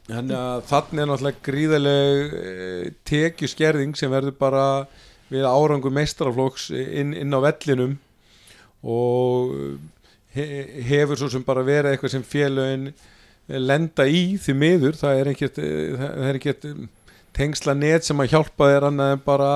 þannig 0.09 0.37
að 0.37 0.65
þannig 0.71 1.01
er 1.01 1.09
náttúrulega 1.09 1.45
gríðaleg 1.45 2.33
e, 2.33 2.91
tekjuskerðing 3.05 3.97
sem 3.97 4.11
verður 4.11 4.35
bara 4.39 4.65
við 5.31 5.45
árangu 5.47 5.91
meistaraflóks 5.93 6.69
inn, 6.75 7.13
inn 7.13 7.33
á 7.37 7.39
vellinum 7.39 7.97
og 8.81 9.53
hefur 10.33 11.19
svo 11.19 11.31
sem 11.31 11.43
bara 11.43 11.65
verið 11.67 11.95
eitthvað 11.95 12.15
sem 12.15 12.23
félögin 12.23 12.91
lenda 13.51 14.05
í 14.07 14.37
því 14.39 14.55
miður 14.55 14.97
það 14.99 15.19
er 15.19 15.29
ekkert, 15.33 15.57
það 15.59 16.27
er 16.29 16.39
ekkert 16.39 16.67
tengsla 17.35 17.75
net 17.75 18.05
sem 18.07 18.19
að 18.21 18.33
hjálpa 18.35 18.69
þér 18.71 18.87
annað 18.89 19.13
en 19.15 19.23
bara 19.25 19.51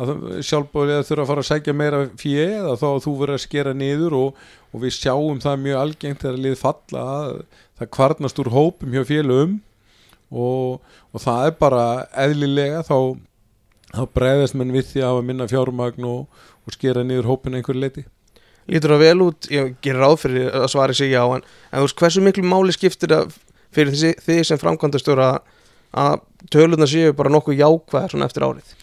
að 0.00 0.12
sjálfbóðlega 0.46 1.06
þurfa 1.06 1.24
að 1.24 1.30
fara 1.30 1.42
að 1.44 1.48
sækja 1.50 1.74
meira 1.76 2.02
fyrir 2.18 2.54
eða 2.60 2.76
þá 2.80 2.86
að 2.90 3.02
þú 3.04 3.14
verður 3.20 3.36
að 3.36 3.42
skera 3.44 3.74
niður 3.76 4.16
og, 4.16 4.44
og 4.72 4.84
við 4.84 4.94
sjáum 4.96 5.40
það 5.42 5.64
mjög 5.64 5.80
algengt 5.80 6.22
þegar 6.24 6.44
lið 6.46 6.60
falla 6.60 7.02
að 7.16 7.32
það 7.80 7.90
kvarnast 7.96 8.40
úr 8.40 8.52
hópum 8.54 8.94
hjá 8.96 9.02
félögum 9.08 9.58
og, 10.30 10.80
og 11.12 11.24
það 11.24 11.50
er 11.50 11.58
bara 11.60 11.84
eðlilega 12.24 12.84
þá, 12.86 12.96
þá 13.92 14.02
bregðast 14.16 14.56
menn 14.56 14.72
við 14.74 14.88
því 14.92 15.04
að 15.04 15.12
hafa 15.12 15.26
minna 15.28 15.50
fjármagn 15.50 16.08
og, 16.08 16.42
og 16.64 16.76
skera 16.76 17.04
niður 17.04 17.32
hópin 17.34 17.58
einhverju 17.58 17.84
leiti 17.84 18.06
Lítur 18.70 18.94
það 18.94 19.04
vel 19.04 19.22
út, 19.24 19.48
ég 19.50 19.72
gerir 19.82 20.02
ráð 20.04 20.18
fyrir 20.24 20.50
að 20.60 20.66
svari 20.74 20.94
sig 20.98 21.14
já 21.14 21.22
en, 21.24 21.46
en 21.70 21.80
þú 21.80 21.86
veist 21.86 22.02
hversu 22.02 22.24
miklu 22.24 22.44
máli 22.46 22.74
skiptir 22.76 23.14
það 23.14 23.32
fyrir 23.74 23.94
þessi, 23.94 24.12
þið 24.26 24.42
sem 24.46 24.60
framkvæmdastjóra 24.60 25.30
að 26.00 26.20
töluna 26.52 26.88
séu 26.90 27.14
bara 27.16 27.32
nokkuð 27.32 27.58
jákvæðar 27.60 28.12
svona 28.12 28.28
eftir 28.30 28.46
árið? 28.46 28.74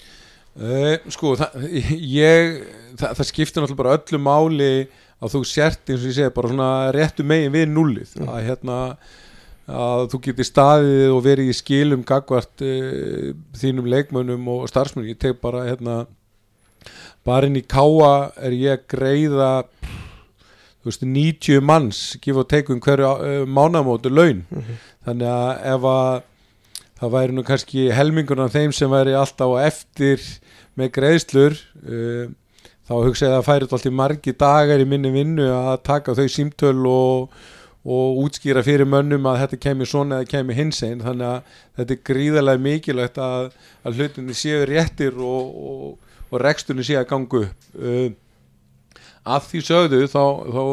Uh, 0.57 0.95
sko, 1.13 1.35
það, 1.37 1.67
ég, 2.01 2.55
það, 2.97 3.11
það 3.19 3.29
skiptir 3.29 3.61
náttúrulega 3.63 3.83
bara 3.83 3.97
öllu 3.99 4.19
máli 4.25 4.71
að 5.21 5.33
þú 5.35 5.41
sért 5.49 5.91
eins 5.91 6.01
og 6.01 6.09
ég 6.09 6.17
segi 6.17 6.33
bara 6.33 6.51
svona 6.51 6.69
réttu 6.95 7.25
megin 7.27 7.53
við 7.53 7.71
nullið. 7.73 8.15
Mm. 8.17 8.31
að 8.33 8.47
hérna 8.47 8.77
að 9.67 10.03
þú 10.13 10.19
getur 10.23 10.47
staðið 10.47 11.13
og 11.13 11.23
verið 11.25 11.51
í 11.51 11.55
skilum 11.57 12.05
gagvart 12.07 12.65
uh, 12.65 13.31
þínum 13.59 13.89
leikmönnum 13.93 14.49
og 14.55 14.67
starfsmönnum. 14.71 15.11
Ég 15.13 15.21
teg 15.21 15.37
bara 15.43 15.65
hérna 15.67 15.99
bara 17.27 17.49
inn 17.49 17.59
í 17.59 17.65
káa 17.67 18.31
er 18.39 18.55
ég 18.55 18.77
að 18.77 18.87
greiða 18.95 19.51
veist 20.87 21.03
90 21.03 21.63
manns 21.67 22.01
gif 22.23 22.39
og 22.39 22.47
tekum 22.51 22.79
hverju 22.83 23.11
uh, 23.11 23.43
mánamótu 23.43 24.11
laun. 24.11 24.45
Þannig 25.05 25.31
að 25.31 25.51
ef 25.73 25.87
að 25.91 26.11
það 26.97 27.13
væri 27.13 27.35
nú 27.35 27.43
kannski 27.45 27.87
helmingur 27.93 28.41
af 28.41 28.55
þeim 28.55 28.73
sem 28.75 28.91
væri 28.91 29.15
alltaf 29.17 29.53
á 29.53 29.67
eftir 29.67 30.23
með 30.77 30.93
greiðslur 30.95 31.57
uh, 31.57 32.31
þá 32.87 32.95
hugsa 33.03 33.27
ég 33.27 33.33
að 33.33 33.37
það 33.37 33.45
færi 33.49 33.67
alltaf 33.67 33.93
margi 33.99 34.33
dagar 34.39 34.81
í 34.81 34.87
minni 34.87 35.13
vinnu 35.13 35.51
að 35.51 35.77
taka 35.85 36.15
þau 36.17 36.27
símtöl 36.31 36.79
og, 36.89 37.37
og 37.83 38.21
útskýra 38.23 38.63
fyrir 38.65 38.87
mönnum 38.89 39.27
að 39.29 39.41
þetta 39.43 39.61
kemur 39.67 39.89
svona 39.91 40.21
eða 40.21 40.31
kemur 40.33 40.57
hins 40.57 40.81
einn 40.87 41.03
þannig 41.03 41.27
að 41.33 41.55
þetta 41.79 41.97
er 41.97 42.03
gríðarlega 42.09 42.63
mikilvægt 42.63 43.21
að, 43.21 43.49
að 43.83 43.99
hlutinni 43.99 44.37
séu 44.37 44.63
réttir 44.69 45.19
og, 45.19 45.57
og, 45.67 46.06
og 46.31 46.41
rekstunni 46.43 46.85
séu 46.85 46.99
að 47.01 47.09
ganga 47.11 47.43
upp. 47.43 47.67
Uh, 47.77 48.09
að 49.27 49.49
því 49.51 49.63
sögðu 49.67 50.05
þá, 50.11 50.23
þá 50.55 50.63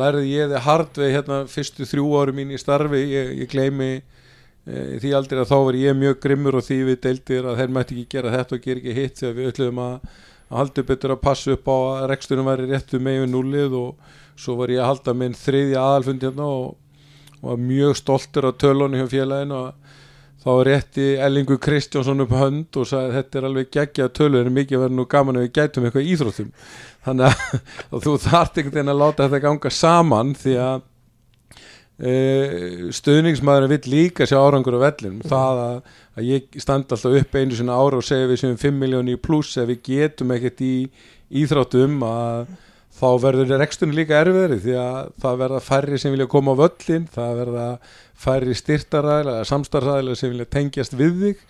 lærði 0.00 0.30
ég 0.30 0.50
þið 0.50 0.64
hardveg 0.66 1.14
hérna 1.16 1.42
fyrstu 1.50 1.86
þrjú 1.88 2.08
ári 2.20 2.34
mín 2.36 2.54
í 2.54 2.60
starfi. 2.60 3.02
Ég, 3.10 3.32
ég 3.42 3.50
gleymi 3.50 3.90
e, 3.98 4.98
því 5.02 5.12
aldrei 5.18 5.40
að 5.42 5.50
þá 5.50 5.56
var 5.66 5.78
ég 5.80 5.98
mjög 5.98 6.20
grimmur 6.24 6.58
og 6.60 6.66
því 6.66 6.78
við 6.88 7.00
deildir 7.06 7.48
að 7.50 7.60
þeir 7.60 7.74
mætti 7.76 7.96
ekki 7.96 8.16
gera 8.16 8.34
þetta 8.36 8.56
og 8.56 8.66
gera 8.66 8.82
ekki 8.82 8.96
hitt 8.96 9.20
þegar 9.20 9.36
við 9.38 9.50
ætlum 9.52 9.82
að, 9.84 10.14
að 10.48 10.60
halda 10.62 10.86
betur 10.92 11.14
að 11.16 11.22
passa 11.26 11.56
upp 11.56 11.68
á 11.68 11.76
að 11.76 12.06
rekstunum 12.14 12.50
væri 12.50 12.70
réttu 12.70 13.02
með 13.02 13.20
við 13.24 13.32
núlið 13.34 13.76
og 13.80 14.16
svo 14.40 14.56
var 14.60 14.72
ég 14.72 14.84
að 14.84 14.90
halda 14.94 15.16
minn 15.20 15.36
þriðja 15.36 15.84
aðalfund 15.84 16.28
hérna 16.28 16.48
og 16.48 17.44
var 17.44 17.60
mjög 17.60 17.96
stoltur 17.96 18.48
á 18.48 18.52
tölunni 18.52 19.00
hjá 19.00 19.08
félaginu 19.10 19.58
og 19.58 19.96
þá 20.40 20.50
rétti 20.66 21.06
Ellingu 21.20 21.58
Kristjánsson 21.60 22.24
upp 22.24 22.32
hönd 22.32 22.78
og 22.80 22.88
sagði 22.88 23.16
þetta 23.18 23.38
er 23.38 23.48
alveg 23.48 23.72
geggjað 23.76 24.12
tölur 24.16 24.48
en 24.48 24.56
mikið 24.56 24.84
verður 24.84 24.96
nú 24.96 25.06
gaman 25.10 25.40
að 25.40 25.46
við 25.46 25.52
gætum 25.58 25.88
eitthvað 25.88 26.06
í 26.06 26.14
íþróttum. 26.14 26.52
Þannig 27.06 27.26
að, 27.28 27.66
þú 28.06 28.14
þarft 28.24 28.56
einhvern 28.56 28.78
veginn 28.78 28.94
að 28.94 29.02
láta 29.02 29.26
þetta 29.26 29.42
ganga 29.44 29.74
saman 29.76 30.32
því 30.40 30.56
að 30.64 30.86
e, 32.00 32.14
stöðningsmaðurinn 32.96 33.74
vill 33.74 33.94
líka 33.96 34.28
sjá 34.28 34.38
árangur 34.40 34.80
á 34.80 34.84
vellinum. 34.86 35.20
Það 35.28 35.62
að, 35.66 35.76
að 36.16 36.32
ég 36.32 36.58
standa 36.64 36.96
alltaf 36.96 37.20
upp 37.20 37.36
einu 37.36 37.60
sinna 37.60 37.76
ára 37.76 38.00
og 38.00 38.08
segja 38.08 38.32
við 38.32 38.42
sem 38.46 38.58
5 38.64 38.80
miljóni 38.80 39.18
í 39.18 39.20
pluss 39.20 39.60
ef 39.60 39.68
við 39.68 39.84
getum 39.92 40.32
ekkert 40.36 40.64
í 40.64 40.74
íþróttum 41.40 42.00
að 42.06 42.50
þá 43.00 43.08
verður 43.22 43.56
rekstunni 43.60 43.96
líka 43.96 44.18
erfiðri 44.20 44.58
því 44.60 44.76
að 44.80 45.10
það 45.22 45.42
verða 45.44 45.60
færri 45.64 45.98
sem 46.00 46.12
vilja 46.12 46.28
koma 46.30 46.52
á 46.56 46.60
völlin 46.60 47.06
það 47.14 47.36
verða 47.38 47.66
færri 48.20 48.56
styrtaræðilega 48.58 49.48
samstarfræðilega 49.48 50.20
sem 50.20 50.32
vilja 50.34 50.48
tengjast 50.52 50.96
við 50.98 51.18
þig 51.24 51.44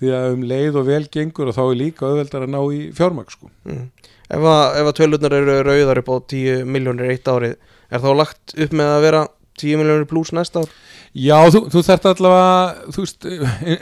því 0.00 0.12
að 0.16 0.30
um 0.34 0.46
leið 0.48 0.78
og 0.80 0.86
vel 0.88 1.02
gengur 1.12 1.50
og 1.50 1.56
þá 1.56 1.62
er 1.66 1.80
líka 1.80 2.08
auðveldar 2.08 2.46
að 2.46 2.54
ná 2.54 2.60
í 2.72 2.80
fjármagn 2.96 3.34
sko. 3.34 3.50
mm. 3.68 3.82
ef, 4.28 4.46
að, 4.52 4.78
að 4.80 4.94
tölurnar 5.00 5.36
eru 5.36 5.58
rauðar 5.66 6.00
upp 6.02 6.12
á 6.12 6.16
10 6.32 6.64
miljónir 6.68 7.12
eitt 7.12 7.28
árið 7.28 7.56
er 7.90 8.04
þá 8.04 8.10
lagt 8.16 8.56
upp 8.56 8.76
með 8.76 8.94
að 8.94 9.04
vera 9.06 9.22
10 9.58 9.80
miljónir 9.80 10.08
pluss 10.08 10.32
næsta 10.32 10.62
ár. 10.62 10.70
Já, 11.10 11.34
þú, 11.50 11.64
þú 11.72 11.80
þarft 11.82 12.04
allavega 12.06 12.90
þú 12.94 13.02
veist, 13.02 13.26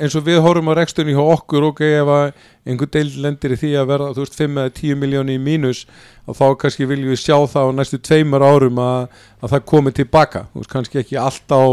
eins 0.00 0.14
og 0.16 0.22
við 0.24 0.38
horfum 0.40 0.70
á 0.72 0.78
rekstunni 0.78 1.12
hjá 1.12 1.20
okkur 1.20 1.66
ok, 1.68 1.82
ef 2.00 2.12
að 2.14 2.22
einhver 2.68 2.90
deil 2.94 3.10
lendir 3.20 3.52
í 3.52 3.58
því 3.60 3.72
að 3.76 3.90
verða, 3.90 4.08
þú 4.16 4.24
veist, 4.24 4.38
5 4.40 4.60
eða 4.62 4.72
10 4.78 5.00
miljóni 5.02 5.36
í 5.36 5.42
mínus, 5.42 5.82
þá 6.24 6.46
kannski 6.62 6.88
viljum 6.88 7.12
við 7.12 7.20
sjá 7.20 7.36
það 7.52 7.68
á 7.68 7.76
næstu 7.76 8.00
tveimur 8.00 8.44
árum 8.48 8.80
að, 8.80 9.20
að 9.44 9.54
það 9.54 9.66
komi 9.74 9.92
tilbaka, 9.96 10.46
þú 10.52 10.62
veist, 10.62 10.72
kannski 10.72 11.02
ekki 11.02 11.20
allt 11.20 11.52
á 11.52 11.64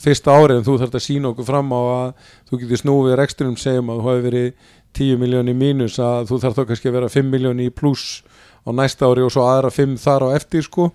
fyrsta 0.00 0.36
ári 0.36 0.56
en 0.56 0.66
þú 0.66 0.78
þarft 0.80 0.96
að 0.96 1.06
sína 1.06 1.32
okkur 1.32 1.48
fram 1.48 1.72
á 1.76 1.80
að 1.80 2.30
þú 2.48 2.62
getur 2.64 2.82
snúið 2.82 3.16
rekstunum 3.20 3.58
segjum 3.60 3.92
að 3.92 4.00
þú 4.00 4.08
hafi 4.08 4.26
verið 4.30 4.70
10 4.96 5.20
miljóni 5.20 5.52
í 5.52 5.60
mínus 5.60 5.98
að 6.00 6.30
þú 6.30 6.40
þarft 6.42 6.60
þá 6.60 6.66
kannski 6.70 6.90
að 6.90 6.96
vera 6.98 7.12
5 7.12 7.32
miljóni 7.32 7.68
í 7.68 7.72
pluss 7.72 8.22
á 8.64 8.70
næsta 8.76 9.08
ári 9.08 9.24
og 9.24 9.32
svo 9.32 9.44
aðra 9.48 9.72
5 9.72 9.96
þar 10.00 10.26
á 10.28 10.36
eftir 10.36 10.64
sko, 10.66 10.90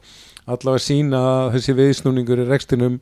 allavega 0.48 0.84
sína 0.84 1.22
þessi 1.54 1.76
viðsnúningur 1.78 2.44
í 2.44 2.48
rekstunum 2.48 3.00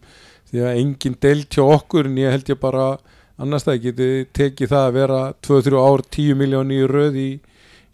því 0.49 0.63
að 0.65 0.79
engin 0.81 1.17
deilt 1.21 1.57
hjá 1.57 1.63
okkur 1.65 2.09
en 2.09 2.19
ég 2.21 2.33
held 2.33 2.49
ég 2.49 2.61
bara 2.61 2.95
annars 3.41 3.65
það 3.67 3.81
geti 3.89 4.09
tekið 4.35 4.71
það 4.71 4.87
að 4.87 4.95
vera 4.99 5.19
2-3 5.45 5.81
ár 5.81 6.05
10 6.17 6.39
miljóni 6.39 6.79
í 6.79 6.87
röð 6.89 7.19
í, 7.19 7.29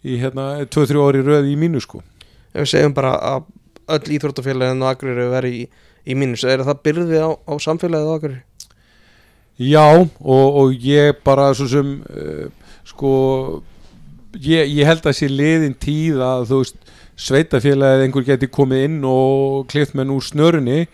í 0.06 0.20
hérna, 0.22 0.46
2-3 0.64 1.02
ár 1.02 1.18
í 1.18 1.24
röð 1.26 1.50
í 1.50 1.58
mínu 1.58 1.82
sko 1.82 2.02
ef 2.52 2.64
við 2.64 2.70
segjum 2.74 2.96
bara 2.96 3.16
að 3.32 3.50
öll 3.92 4.14
íþróttafélagin 4.16 4.84
og 4.84 4.92
Akureyri 4.92 5.28
veri 5.32 5.52
í, 5.56 5.66
í 6.06 6.16
mínus 6.18 6.44
er 6.46 6.62
það 6.66 6.82
byrði 6.86 7.20
á, 7.20 7.30
á 7.34 7.52
samfélagið 7.60 8.08
á 8.08 8.14
Akureyri? 8.16 8.42
Já 9.62 9.86
og, 9.92 10.46
og 10.62 10.86
ég 10.86 11.18
bara 11.24 11.50
svo 11.56 11.68
sem 11.70 11.94
uh, 12.08 12.46
sko 12.88 13.12
ég, 14.38 14.70
ég 14.70 14.88
held 14.88 15.06
að 15.06 15.18
sé 15.18 15.28
liðin 15.30 15.76
tíð 15.76 16.22
að 16.24 16.46
þú 16.50 16.62
veist 16.62 16.92
sveitafélagið 17.20 18.06
einhver 18.06 18.26
geti 18.26 18.48
komið 18.50 18.86
inn 18.88 19.02
og 19.08 19.66
klift 19.70 19.96
menn 19.98 20.12
úr 20.14 20.24
snörunni. 20.24 20.86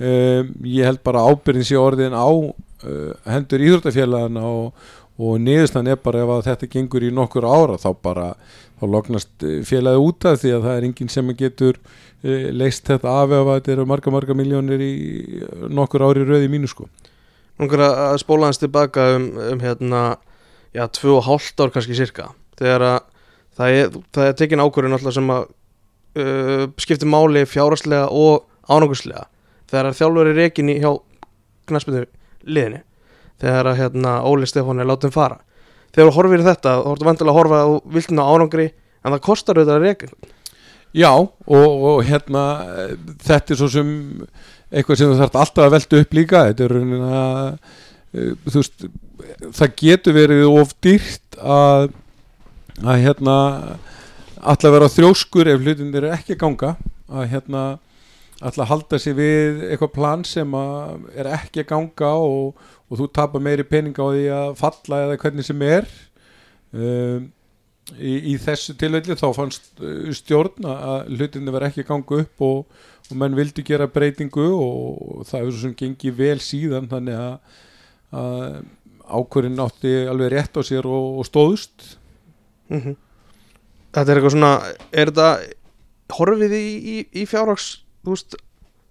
Um, 0.00 0.54
ég 0.64 0.86
held 0.88 1.02
bara 1.04 1.26
ábyrðin 1.28 1.66
sé 1.66 1.76
orðin 1.76 2.16
á 2.16 2.28
uh, 2.30 3.12
hendur 3.28 3.60
íþróttafélagina 3.60 4.44
og, 4.46 4.86
og 5.20 5.36
niðurstan 5.42 5.90
er 5.90 6.00
bara 6.00 6.22
ef 6.24 6.32
að 6.34 6.46
þetta 6.48 6.70
gengur 6.72 7.04
í 7.04 7.10
nokkur 7.12 7.44
ára 7.44 7.76
þá 7.80 7.90
bara 8.00 8.30
þá 8.80 8.86
lognast 8.88 9.44
eh, 9.44 9.60
félagið 9.66 10.06
út 10.06 10.26
af 10.30 10.40
því 10.40 10.54
að 10.56 10.64
það 10.66 10.78
er 10.78 10.86
enginn 10.88 11.12
sem 11.12 11.34
getur 11.36 11.76
uh, 11.76 12.48
leist 12.56 12.88
þetta 12.88 13.12
af 13.22 13.34
ef 13.36 13.52
þetta 13.52 13.74
eru 13.74 13.86
marga 13.90 14.14
marga 14.14 14.36
miljónir 14.36 14.84
í 14.84 14.94
eh, 15.42 15.68
nokkur 15.68 16.06
ári 16.08 16.24
röði 16.24 16.48
mínu 16.52 16.70
sko. 16.70 16.88
Núngur 17.60 17.84
að 17.84 18.16
spóla 18.22 18.48
hans 18.48 18.60
tilbaka 18.60 19.10
um, 19.18 19.30
um 19.50 19.60
hérna, 19.60 20.04
já, 20.72 20.86
2,5 20.96 21.60
ár 21.60 21.72
kannski 21.74 21.98
cirka. 21.98 22.30
Þegar 22.56 22.86
að 22.86 23.00
það 23.58 23.76
er, 23.76 23.98
það 24.16 24.30
er 24.30 24.38
tekin 24.38 24.62
ákvörðin 24.64 24.96
alltaf 24.96 25.16
sem 25.18 25.32
að 25.34 25.50
uh, 26.18 26.66
skiptir 26.80 27.10
máli 27.10 27.44
fjárhagslega 27.48 28.08
og 28.10 28.46
ánanguslega 28.70 29.26
þegar 29.70 29.96
þjálfur 29.98 30.30
er 30.30 30.38
rekin 30.38 30.72
í 30.72 30.78
hjá 30.82 30.90
knaspinu 31.70 32.04
liðinni 32.44 32.82
þegar 33.40 33.72
hérna, 33.78 34.18
Óli 34.28 34.48
Stefán 34.48 34.82
er 34.82 34.88
látið 34.88 35.14
fara. 35.14 35.40
Þegar 35.94 36.10
þú 36.10 36.16
horfir 36.18 36.42
þetta, 36.44 36.74
þá 36.84 36.90
ertu 36.92 37.06
vantilega 37.08 37.32
að 37.32 37.38
horfa 37.38 37.60
þú 37.64 37.94
vilt 37.96 38.12
ná 38.12 38.22
árangri 38.26 38.66
en 38.70 39.14
það 39.14 39.22
kostar 39.26 39.58
auðvitað 39.58 39.78
að 39.78 39.86
reka. 39.86 40.10
Já 40.90 41.10
og, 41.14 41.30
og 41.56 42.00
hérna 42.04 42.44
þetta 43.22 43.54
er 43.54 43.60
svo 43.60 43.70
sem 43.70 43.92
eitthvað 44.70 45.00
sem 45.00 45.12
þú 45.12 45.20
þarf 45.22 45.38
alltaf 45.40 45.64
að 45.64 45.74
velta 45.76 46.02
upp 46.04 46.16
líka. 46.18 46.44
Þetta 46.50 46.66
er 46.66 46.74
raunin 46.76 47.06
að 47.06 47.40
eh, 48.12 48.32
þú 48.46 48.56
veist, 48.58 48.86
það 49.56 49.74
getur 49.82 50.18
verið 50.18 50.46
of 50.50 50.76
dýrt 50.84 51.40
að 51.40 51.90
að 52.80 53.02
hérna 53.04 53.36
alltaf 54.40 54.72
vera 54.74 54.88
þrjóskur 54.90 55.48
ef 55.52 55.62
hlutin 55.62 55.94
eru 55.96 56.10
ekki 56.14 56.36
að 56.36 56.42
ganga 56.44 56.74
að 57.10 57.26
hérna 57.34 57.64
alltaf 58.40 58.70
halda 58.70 59.00
sig 59.00 59.16
við 59.18 59.64
eitthvað 59.68 59.92
plan 59.96 60.22
sem 60.24 60.54
er 61.12 61.28
ekki 61.34 61.64
að 61.64 61.68
ganga 61.74 62.12
og, 62.24 62.62
og 62.88 63.00
þú 63.00 63.08
tapar 63.16 63.44
meiri 63.44 63.66
peninga 63.68 64.00
á 64.00 64.08
því 64.08 64.24
að 64.36 64.54
falla 64.60 65.02
eða 65.06 65.18
hvernig 65.20 65.48
sem 65.48 65.66
er. 65.66 65.90
Um, 66.70 67.28
í, 67.98 68.14
í 68.32 68.34
þessu 68.40 68.76
tilvelli 68.80 69.18
þá 69.18 69.26
fannst 69.36 69.70
uh, 69.82 70.08
stjórn 70.14 70.68
að 70.70 71.10
hlutinni 71.16 71.54
var 71.54 71.66
ekki 71.68 71.84
að 71.84 71.90
ganga 71.90 72.22
upp 72.24 72.46
og, 72.46 72.80
og 73.10 73.20
menn 73.20 73.36
vildi 73.36 73.66
gera 73.66 73.90
breytingu 73.90 74.46
og 74.54 75.26
það 75.28 75.42
hefur 75.42 75.56
svo 75.56 75.64
sem 75.66 75.76
gengið 75.82 76.18
vel 76.22 76.38
síðan 76.44 76.88
þannig 76.90 77.20
að, 77.20 77.60
að 78.22 78.60
ákvörðin 79.10 79.64
átti 79.66 79.94
alveg 80.08 80.32
rétt 80.32 80.56
á 80.56 80.62
sér 80.64 80.88
og, 80.88 81.20
og 81.20 81.28
stóðust. 81.28 81.94
Mm 82.72 82.96
Þetta 83.90 84.06
er 84.06 84.20
eitthvað 84.20 84.36
svona 84.36 84.52
er 84.90 85.10
þetta 85.10 85.30
horfið 86.16 86.56
í, 86.56 86.66
í, 86.66 86.96
í 87.22 87.26
fjárhags 87.30 87.70
þú 88.04 88.16
veist, 88.16 88.36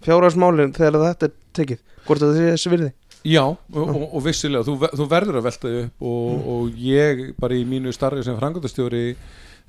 fjárhagsmálin 0.05 0.73
þegar 0.75 1.03
þetta 1.03 1.29
er 1.29 1.35
tekið? 1.59 1.83
Hvort 2.07 2.23
þetta 2.23 2.38
sé 2.38 2.49
þessi 2.53 2.73
virði? 2.73 2.89
Já, 3.27 3.43
og, 3.43 3.77
og, 3.83 4.03
og 4.15 4.23
vissilega, 4.23 4.63
þú, 4.63 4.77
þú 4.95 5.05
verður 5.12 5.39
að 5.41 5.47
velta 5.49 5.67
þig 5.67 5.79
upp 5.83 6.05
og, 6.07 6.49
og 6.53 6.77
ég 6.79 7.23
bara 7.39 7.57
í 7.57 7.65
mínu 7.67 7.91
starfi 7.91 8.23
sem 8.23 8.38
frangöndastjóri 8.39 9.03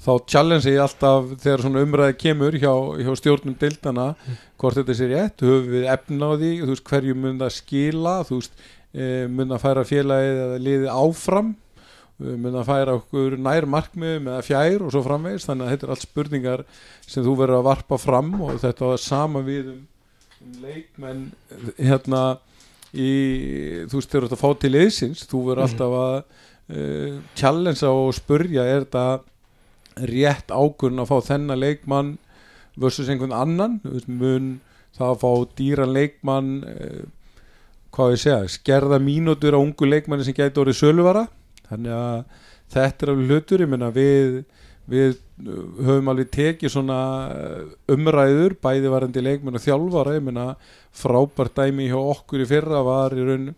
þá 0.01 0.11
challenge 0.31 0.71
ég 0.71 0.81
alltaf 0.81 1.33
þegar 1.43 1.64
svona 1.64 1.83
umræði 1.85 2.16
kemur 2.21 2.57
hjá, 2.57 2.71
hjá 3.03 3.11
stjórnum 3.19 3.57
deildana 3.61 4.12
hvort 4.61 4.79
þetta 4.79 4.97
sé 4.97 5.09
rétt, 5.11 5.43
höfum 5.43 5.73
við 5.75 5.88
efna 5.93 6.31
á 6.31 6.33
því, 6.38 6.53
þú 6.62 6.71
veist 6.71 6.87
hverju 6.93 7.16
mun 7.19 7.43
það 7.43 7.57
skila, 7.57 8.14
þú 8.29 8.38
veist 8.38 8.62
e, 8.95 9.09
mun 9.27 9.51
það 9.51 9.64
færa 9.66 9.87
félagið 9.90 10.40
eða 10.47 10.62
liðið 10.69 10.95
áfram 10.95 11.53
e, 12.21 12.35
mun 12.37 12.53
það 12.59 12.69
færa 12.69 12.95
okkur 13.01 13.37
nær 13.41 13.67
markmiðum 13.71 14.29
eða 14.35 14.45
fjær 14.47 14.85
og 14.87 14.93
svo 14.95 15.03
framvegis, 15.07 15.47
þannig 15.49 15.67
að 15.67 15.73
þetta 15.75 15.87
er 15.89 15.95
allt 15.95 16.07
spurningar 16.07 16.65
sem 17.07 17.25
þú 17.27 17.35
verður 17.41 17.59
að 17.61 17.69
varpa 17.71 17.99
fram 18.01 18.31
og 18.41 18.61
þetta 18.63 18.93
var 18.93 19.03
sama 19.03 19.43
við 19.47 19.73
um, 19.75 19.81
um 20.45 20.55
leikmenn 20.65 21.25
hérna 21.79 22.23
í, 22.91 23.11
þú 23.91 23.99
veist, 24.01 24.11
þegar 24.11 24.25
þú 24.25 24.31
ert 24.31 24.37
að 24.39 24.43
fá 24.45 24.51
til 24.65 24.73
eðsins 24.81 25.27
þú 25.31 25.43
verður 25.51 25.63
Mhm. 25.65 25.69
alltaf 25.69 25.99
að 26.01 26.17
uh, 26.71 27.21
challengea 27.39 27.91
og 27.91 28.15
spurja 28.15 28.65
er 28.67 28.85
þetta 28.87 29.07
rétt 30.11 30.51
ákvörn 30.55 31.03
að 31.03 31.11
fá 31.11 31.17
þennan 31.33 31.61
leikmann 31.61 32.11
versus 32.81 33.09
einhvern 33.11 33.35
annan 33.35 33.81
mun 34.07 34.61
það 34.97 35.09
að 35.15 35.21
fá 35.23 35.33
dýran 35.59 35.93
leikmann 35.95 36.53
uh, 36.65 37.03
hvað 37.91 38.13
ég 38.15 38.21
segja, 38.23 38.49
skerða 38.49 39.01
mínútur 39.03 39.55
á 39.55 39.61
ungu 39.61 39.87
leikmanni 39.91 40.25
sem 40.25 40.35
gæti 40.37 40.61
orðið 40.63 40.79
söluvara 40.79 41.25
þannig 41.71 41.95
að 41.97 42.21
þetta 42.75 43.07
er 43.07 43.13
alveg 43.15 43.31
hlutur 43.31 43.65
ég 43.65 43.71
meina 43.73 43.91
við 43.95 44.41
við 44.91 45.19
höfum 45.41 46.09
alveg 46.11 46.31
tekið 46.35 46.73
svona 46.73 47.01
uh, 47.31 47.67
umræður, 47.95 48.57
bæði 48.59 48.91
varandi 48.91 49.23
leikmenn 49.23 49.59
og 49.59 49.63
þjálfara, 49.63 50.17
ég 50.19 50.25
meina 50.27 50.47
frábært 50.91 51.55
dæmi 51.61 51.87
hjá 51.89 51.99
okkur 52.01 52.43
í 52.43 52.49
fyrra 52.51 52.81
var 52.85 53.15
í 53.15 53.23
raun, 53.29 53.53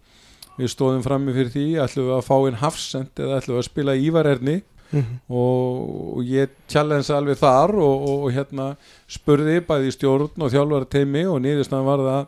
við 0.59 0.69
stóðum 0.75 1.01
frammi 1.07 1.33
fyrir 1.33 1.55
því 1.55 1.65
ætlum 1.81 2.11
við 2.11 2.19
að 2.19 2.27
fá 2.29 2.35
einn 2.37 2.61
hafsend 2.61 3.23
eða 3.25 3.39
ætlum 3.41 3.57
við 3.57 3.63
að 3.63 3.71
spila 3.71 3.97
ívarerni 3.97 4.59
Mhm. 4.93 5.21
og, 5.33 6.19
og 6.19 6.25
ég 6.29 6.51
challenge 6.69 7.09
alveg 7.17 7.39
þar 7.41 7.73
og, 7.81 8.03
og, 8.05 8.25
og 8.27 8.35
hérna 8.37 8.67
spurði 9.09 9.63
bæði 9.65 9.95
stjórn 9.95 10.45
og 10.45 10.53
þjálfara 10.53 10.89
teimi 10.93 11.23
og 11.25 11.39
niðurstaðan 11.41 11.87
var 11.89 12.03
það 12.05 12.27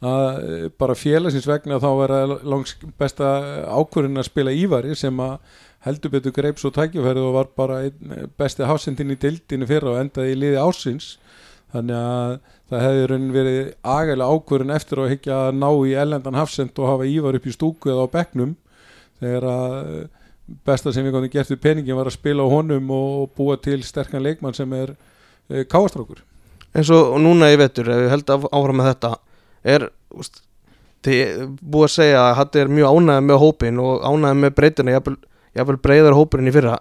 að 0.00 0.26
eh, 0.40 0.68
bara 0.80 0.94
félagsins 0.96 1.48
vegna 1.48 1.76
þá 1.82 1.88
var 1.98 2.12
langs 2.48 2.76
besta 3.00 3.30
ákvörðin 3.68 4.20
að 4.22 4.28
spila 4.30 4.54
ívari 4.56 4.94
sem 4.96 5.18
að 5.20 5.34
heldur 5.84 6.12
betur 6.14 6.32
greip 6.36 6.58
svo 6.60 6.70
tækifærið 6.76 7.26
og 7.26 7.34
var 7.36 7.50
bara 7.56 7.80
eh, 7.88 8.24
besti 8.40 8.64
hafsendin 8.68 9.12
í 9.12 9.18
dildinu 9.20 9.68
fyrra 9.68 9.94
og 9.94 10.00
endaði 10.04 10.32
í 10.34 10.38
liði 10.40 10.62
ásins 10.62 11.10
þannig 11.74 11.96
að 12.00 12.38
það 12.70 12.84
hefði 12.86 13.04
raunin 13.10 13.34
verið 13.34 13.60
agalega 13.96 14.30
ákvörðin 14.38 14.74
eftir 14.76 15.02
að 15.04 15.12
higgja 15.12 15.36
að 15.48 15.58
ná 15.60 15.68
í 15.90 15.92
ellendan 16.04 16.38
hafsend 16.40 16.80
og 16.80 16.88
hafa 16.94 17.06
ívar 17.10 17.36
upp 17.38 17.46
í 17.46 17.54
stúku 17.54 17.92
eða 17.92 18.08
á 18.08 18.14
bekknum 18.16 18.56
þegar 19.20 19.46
að 19.52 19.76
eh, 20.00 20.08
besta 20.66 20.90
sem 20.96 21.04
við 21.06 21.14
komum 21.14 21.30
gert 21.30 21.52
við 21.52 21.60
peningin 21.62 21.98
var 22.00 22.08
að 22.10 22.16
spila 22.16 22.42
á 22.42 22.48
honum 22.50 22.88
og 22.96 23.28
búa 23.36 23.54
til 23.62 23.82
sterkan 23.86 24.24
leikmann 24.24 24.56
sem 24.56 24.72
er 24.74 24.96
káastrákur. 25.70 26.24
Eins 26.74 26.90
og 26.94 27.16
núna 27.22 27.48
í 27.52 27.58
vetur 27.58 27.86
ef 27.90 28.00
við 28.04 28.10
held 28.12 28.32
af- 28.34 28.48
áfram 28.54 28.78
með 28.80 28.88
þetta 28.88 29.10
er 29.64 29.88
úst, 30.10 30.42
búið 31.02 31.86
að 31.86 31.94
segja 31.96 32.22
að 32.28 32.38
þetta 32.40 32.62
er 32.62 32.72
mjög 32.76 32.96
ánægð 32.96 33.26
með 33.26 33.42
hópin 33.44 33.82
og 33.82 34.06
ánægð 34.06 34.40
með 34.44 34.56
breytina 34.56 34.96
jafnvel 34.96 35.78
breyðar 35.82 36.16
hópurinn 36.18 36.50
í 36.50 36.54
fyrra. 36.54 36.78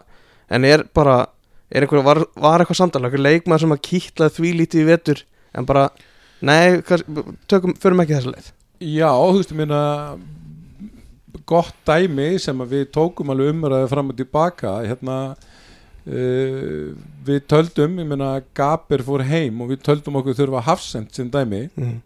En 0.49 0.65
er 0.65 0.83
bara 0.93 1.21
er 1.69 1.85
einhver, 1.85 2.01
var, 2.05 2.23
var 2.39 2.63
eitthvað 2.63 2.81
samtala, 2.81 3.09
einhver 3.09 3.21
leikmann 3.21 3.61
sem 3.61 3.73
að 3.73 3.83
kýtla 3.85 4.29
því 4.33 4.53
lítið 4.57 4.81
í 4.81 4.87
vetur 4.89 5.23
en 5.57 5.67
bara, 5.69 5.87
nei, 6.45 6.79
tökum, 7.49 7.75
förum 7.81 8.03
ekki 8.03 8.17
þessa 8.17 8.33
leið? 8.33 8.51
Já, 8.79 9.11
þú 9.11 9.37
veist, 9.37 9.53
ég 9.53 9.59
meina 9.59 9.81
gott 11.49 11.77
dæmi 11.87 12.31
sem 12.41 12.59
að 12.61 12.75
við 12.75 12.89
tókum 12.95 13.31
alveg 13.33 13.53
umræði 13.53 13.89
fram 13.91 14.11
og 14.11 14.17
tilbaka 14.17 14.75
hérna 14.85 15.17
uh, 15.35 16.91
við 17.25 17.41
töldum, 17.49 17.97
ég 18.01 18.09
meina 18.09 18.35
Gaber 18.57 19.05
fór 19.05 19.25
heim 19.29 19.61
og 19.63 19.73
við 19.73 19.83
töldum 19.85 20.19
okkur 20.21 20.37
þurfa 20.37 20.65
hafsend 20.69 21.13
sem 21.13 21.29
dæmi. 21.31 21.67
Mm. 21.75 21.97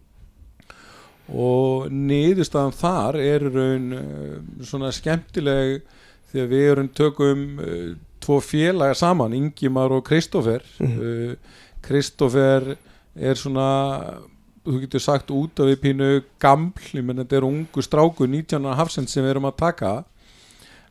Og 1.32 1.88
niðurstaðan 1.92 2.74
þar 2.76 3.18
er 3.22 3.46
raun 3.54 3.86
uh, 3.96 4.38
svona 4.66 4.90
skemmtileg 4.92 5.82
því 6.32 6.42
að 6.42 6.50
við 6.52 6.66
erum 6.72 6.88
tökum 6.92 7.44
uh, 7.62 7.94
tvo 8.24 8.40
félaga 8.40 8.94
saman, 8.96 9.34
Ingimar 9.36 9.92
og 9.92 10.04
Kristoffer 10.08 10.62
Mhm. 10.80 11.36
Kristoffer 11.84 12.76
er 13.14 13.36
svona 13.36 13.68
þú 14.64 14.78
getur 14.80 15.02
sagt 15.04 15.28
út 15.30 15.60
af 15.60 15.68
við 15.68 15.80
pínu 15.82 16.06
gaml, 16.40 16.72
ég 16.96 17.04
menn 17.04 17.20
þetta 17.20 17.36
er 17.36 17.44
ungu 17.44 17.82
stráku 17.84 18.24
19. 18.24 18.64
hafsend 18.78 19.10
sem 19.12 19.22
við 19.24 19.34
erum 19.34 19.44
að 19.50 19.58
taka 19.60 19.90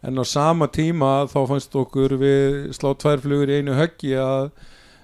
en 0.03 0.19
á 0.21 0.23
sama 0.27 0.67
tíma 0.69 1.25
þá 1.31 1.39
fannst 1.49 1.73
okkur 1.79 2.13
við 2.21 2.69
slá 2.77 2.91
tvær 2.93 3.23
flugur 3.23 3.49
í 3.49 3.57
einu 3.63 3.73
höggi 3.73 4.13
að 4.21 4.51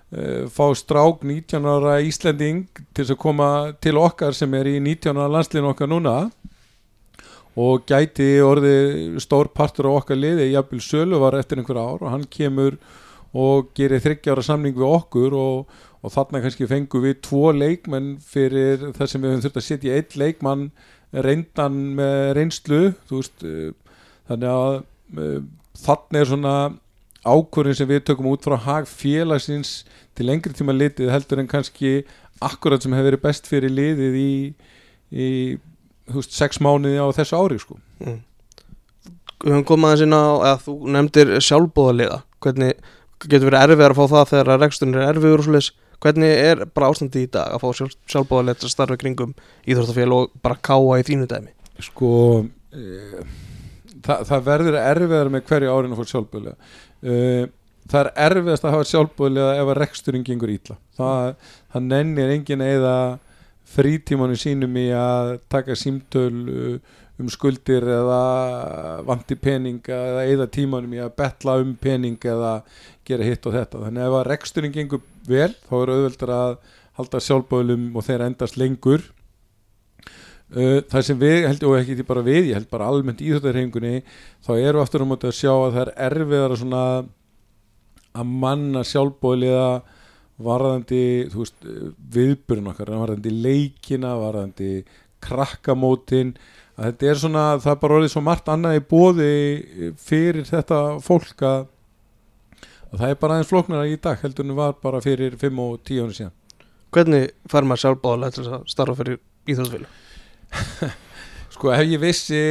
fá 0.09 0.65
strák 0.73 1.21
19 1.21 1.67
ára 1.69 1.99
Íslending 2.01 2.63
til 2.97 3.05
að 3.05 3.19
koma 3.21 3.49
til 3.81 3.99
okkar 4.01 4.33
sem 4.33 4.53
er 4.57 4.71
í 4.71 4.79
19 4.81 5.13
ára 5.13 5.29
landslinu 5.35 5.69
okkar 5.69 5.91
núna. 5.91 6.15
Og 7.59 7.83
gæti 7.89 8.39
orðið 8.41 9.19
stór 9.21 9.51
partur 9.53 9.89
á 9.91 9.99
okkar 9.99 10.17
liði 10.17 10.51
jafnvel 10.53 10.81
sölu 10.81 11.19
var 11.21 11.37
eftir 11.37 11.61
einhver 11.61 11.77
ár. 11.77 12.01
Og 12.01 12.09
hann 12.09 12.25
kemur 12.31 12.79
og 13.37 13.69
gerir 13.77 14.01
þryggjára 14.01 14.43
samning 14.45 14.77
við 14.77 14.89
okkur 14.89 15.35
og, 15.37 15.73
og 16.01 16.13
þarna 16.13 16.41
kannski 16.43 16.69
fengum 16.69 17.05
við 17.05 17.19
tvo 17.27 17.51
leikmenn 17.53 18.15
fyrir 18.25 18.89
það 18.95 19.11
sem 19.11 19.21
við 19.21 19.33
höfum 19.33 19.43
þurft 19.45 19.61
að 19.61 19.67
setja 19.67 19.99
einn 19.99 20.17
leikmann 20.23 20.65
reyndan 21.13 21.79
með 21.97 22.19
reynslu 22.37 22.81
veist 23.09 23.45
uh, 23.45 23.71
þannig 24.29 24.49
að 24.49 24.75
uh, 25.17 25.39
þarna 25.79 26.21
er 26.21 26.29
svona 26.29 26.55
ákvörðin 27.25 27.77
sem 27.77 27.89
við 27.89 28.05
tökum 28.07 28.29
út 28.31 28.45
frá 28.45 28.55
hag 28.63 28.87
félagsins 28.89 29.83
til 30.17 30.29
lengri 30.29 30.55
tíma 30.55 30.75
litið 30.75 31.11
heldur 31.13 31.41
en 31.41 31.49
kannski 31.51 32.03
akkurat 32.43 32.83
sem 32.83 32.95
hefur 32.95 33.09
verið 33.11 33.23
best 33.25 33.49
fyrir 33.49 33.73
liðið 33.73 34.15
í, 34.19 34.31
í 35.11 35.27
veist, 36.13 36.35
sex 36.35 36.61
mánuði 36.63 37.01
á 37.01 37.07
þessu 37.15 37.39
ári 37.39 37.59
sko. 37.59 37.79
Mm. 38.03 38.21
Við 39.39 39.53
höfum 39.53 39.67
komað 39.67 39.93
aðeins 39.93 40.05
inn 40.07 40.15
á 40.15 40.23
að 40.53 40.63
þú 40.65 40.77
nefndir 40.95 41.35
sjálfbóðaliða 41.43 42.21
hvernig 42.43 42.79
getur 43.25 43.49
verið 43.49 43.65
erfiðar 43.65 43.95
að 43.95 43.99
fá 43.99 44.13
það 44.13 44.31
þegar 44.31 44.51
að 44.53 44.63
reksturinn 44.63 44.97
er 44.99 45.07
erfiður 45.09 45.43
og 45.43 45.47
svoleiðis 45.47 45.71
hvernig 45.99 46.31
er 46.31 46.63
bara 46.71 46.89
ástandi 46.91 47.25
í 47.25 47.29
dag 47.31 47.53
að 47.53 47.63
fá 47.63 47.69
sjálf, 47.75 47.95
sjálfbóðalið 48.11 48.63
að 48.63 48.73
starfa 48.73 48.97
kringum 48.99 49.35
íþróttafél 49.67 50.11
og 50.15 50.33
bara 50.43 50.59
káa 50.63 50.99
í 51.01 51.05
þínu 51.07 51.27
dæmi 51.31 51.51
sko 51.83 52.11
e, 52.71 53.23
það, 54.05 54.23
það 54.29 54.45
verður 54.47 54.79
erfiðar 54.81 55.31
með 55.33 55.45
hverju 55.49 55.73
árin 55.73 55.95
að 55.95 55.99
fór 55.99 56.11
sjálfbúðlega 56.13 56.55
e, 56.55 56.88
það 56.99 57.99
er 57.99 58.11
erfiðast 58.27 58.65
að 58.65 58.75
hafa 58.75 58.87
sjálfbúðlega 58.89 59.57
ef 59.61 59.71
að 59.71 59.77
reksturinn 59.79 60.25
gengur 60.27 60.51
ítla 60.51 60.75
það, 60.97 61.35
það 61.73 61.85
nennir 61.93 62.33
engin 62.35 62.65
eða 62.65 62.95
frítímanu 63.69 64.37
sínum 64.39 64.77
í 64.81 64.87
að 64.95 65.35
taka 65.51 65.77
símtöl 65.77 66.33
uh, 66.49 66.97
um 67.19 67.29
skuldir 67.31 67.83
eða 67.83 68.19
vanti 69.07 69.35
pening 69.39 69.83
eða 69.91 70.23
eða 70.31 70.47
tímanum 70.51 70.95
í 70.95 71.01
að 71.03 71.15
betla 71.19 71.57
um 71.59 71.73
pening 71.79 72.17
eða 72.23 72.59
gera 73.07 73.27
hitt 73.27 73.47
og 73.49 73.55
þetta. 73.57 73.81
Þannig 73.85 74.05
ef 74.05 74.17
að 74.19 74.27
reksturinn 74.29 74.75
gengur 74.75 75.01
vel 75.27 75.51
þá 75.67 75.73
er 75.81 75.93
auðveldur 75.95 76.33
að 76.35 76.53
halda 76.99 77.21
sjálfbúðlum 77.25 77.89
og 77.95 78.05
þeir 78.07 78.25
endast 78.29 78.59
lengur 78.59 79.03
það 80.49 81.05
sem 81.05 81.19
við 81.19 81.43
held 81.45 81.63
og 81.67 81.77
ekki 81.77 82.05
bara 82.07 82.25
við, 82.25 82.49
ég 82.49 82.57
held 82.57 82.69
bara 82.71 82.89
almennt 82.89 83.21
í 83.21 83.29
íþjóttarhefingunni 83.29 84.01
þá 84.45 84.51
eru 84.57 84.81
aftur 84.81 85.05
á 85.05 85.09
móti 85.09 85.29
að 85.29 85.37
sjá 85.37 85.51
að 85.53 85.75
það 85.75 85.81
er 85.83 85.91
erfiðara 86.07 86.57
svona 86.57 86.83
að 88.17 88.31
manna 88.45 88.81
sjálfbóðliða 88.87 89.67
varðandi 90.39 91.03
þú 91.29 91.43
veist, 91.43 91.67
viðburinn 92.15 92.71
okkar 92.71 92.93
varðandi 92.95 93.33
leikina, 93.35 94.15
varðandi 94.17 94.71
krakkamótin. 95.23 96.33
Að 96.79 96.87
þetta 96.87 97.09
er 97.11 97.21
svona, 97.21 97.45
það 97.59 97.73
er 97.73 97.79
bara 97.83 97.97
orðið 97.99 98.13
svo 98.15 98.23
margt 98.23 98.49
annað 98.49 98.79
í 98.79 98.83
bóði 98.89 99.31
fyrir 99.99 100.47
þetta 100.47 100.81
fólk 101.03 101.43
að, 101.43 101.65
að 102.89 103.01
það 103.01 103.07
er 103.09 103.21
bara 103.21 103.37
aðeins 103.37 103.51
flóknara 103.51 103.89
í 103.91 103.97
dag 104.01 104.21
heldur 104.23 104.47
en 104.47 104.57
var 104.57 104.77
bara 104.81 105.03
fyrir 105.03 105.35
5 105.37 105.63
og 105.65 105.81
10 105.83 106.05
ára 106.05 106.19
síðan. 106.21 106.37
Hvernig 106.89 107.33
fær 107.51 107.67
maður 107.67 107.83
sjálfbóðalið 107.83 108.37
til 108.39 108.47
að 108.47 108.69
starfa 108.71 109.01
fyrir 109.03 109.19
íþróttafél 109.49 109.89
Sko 111.53 111.73
ef 111.75 111.81
ég 111.89 111.99
vissi 112.01 112.43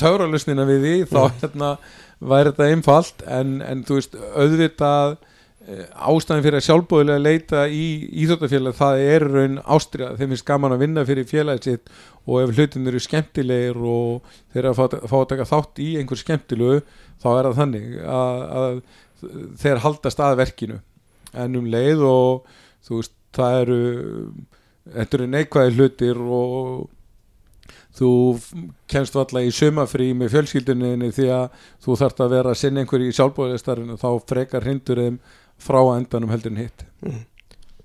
töfralusnina 0.00 0.64
við 0.66 0.82
því 0.86 0.96
þá 1.12 1.20
hérna 1.42 1.76
væri 2.24 2.50
þetta 2.50 2.72
einfalt. 2.72 3.22
En, 3.28 3.60
en 3.64 3.84
þú 3.86 3.98
veist 3.98 4.16
auðvitað 4.16 5.14
eh, 5.68 5.84
ástæðin 5.92 6.44
fyrir 6.46 6.58
að 6.58 6.66
sjálfbóðilega 6.68 7.22
leita 7.22 7.64
í 7.68 7.84
íþjóttafélag 8.24 8.78
það 8.78 9.04
er 9.04 9.26
raun 9.28 9.60
ástriða, 9.76 10.16
þeim 10.18 10.34
finnst 10.34 10.48
gaman 10.48 10.76
að 10.76 10.84
vinna 10.84 11.06
fyrir 11.08 11.28
félagið 11.30 11.70
sitt 11.70 11.94
og 12.24 12.40
ef 12.42 12.54
hlutin 12.56 12.90
eru 12.90 13.02
skemmtilegir 13.04 13.78
og 13.78 14.34
þeir 14.54 14.70
að 14.70 14.80
fá, 14.80 15.16
að 15.20 15.30
taka 15.34 15.48
þátt 15.52 15.84
í 15.84 15.90
einhver 16.00 16.20
skemmtilegu 16.20 16.80
þá 17.22 17.28
er 17.34 17.48
það 17.48 17.60
þannig 17.60 17.94
að, 18.16 18.44
að 18.62 18.82
þeir 19.60 19.84
haldast 19.84 20.24
að 20.24 20.40
verkinu. 20.40 20.80
En 21.34 21.56
um 21.58 21.68
leið 21.70 22.04
og 22.08 22.58
þú 22.86 23.00
veist 23.00 23.16
það 23.34 23.60
eru 23.64 23.78
þetta 24.92 25.18
eru 25.18 25.30
neikvæði 25.32 25.74
hlutir 25.78 26.20
og 26.20 26.90
þú 27.94 28.10
kemst 28.90 29.14
valla 29.14 29.44
í 29.46 29.52
sumafrí 29.54 30.10
með 30.18 30.34
fjölskyldunni 30.34 31.10
því 31.14 31.28
að 31.32 31.44
þú 31.84 31.98
þarft 32.00 32.22
að 32.24 32.34
vera 32.34 32.52
að 32.52 32.60
sinna 32.60 32.82
einhverju 32.82 33.12
í 33.12 33.16
sjálfbóðistarfinu 33.18 33.98
þá 34.00 34.08
frekar 34.28 34.66
hindur 34.66 35.00
þeim 35.00 35.20
frá 35.62 35.80
endanum 35.94 36.32
heldur 36.34 36.52
en 36.52 36.62
hitt. 36.64 36.86
Mm. 37.04 37.20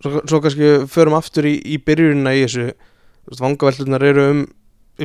svo, 0.01 0.21
svo 0.25 0.39
kannski 0.43 0.71
förum 0.89 1.17
aftur 1.19 1.45
í, 1.45 1.59
í 1.61 1.77
byrjunina 1.77 2.33
í 2.33 2.45
þessu. 2.47 2.71
Vangavellunar 3.37 4.03
eru 4.09 4.25
um 4.33 4.41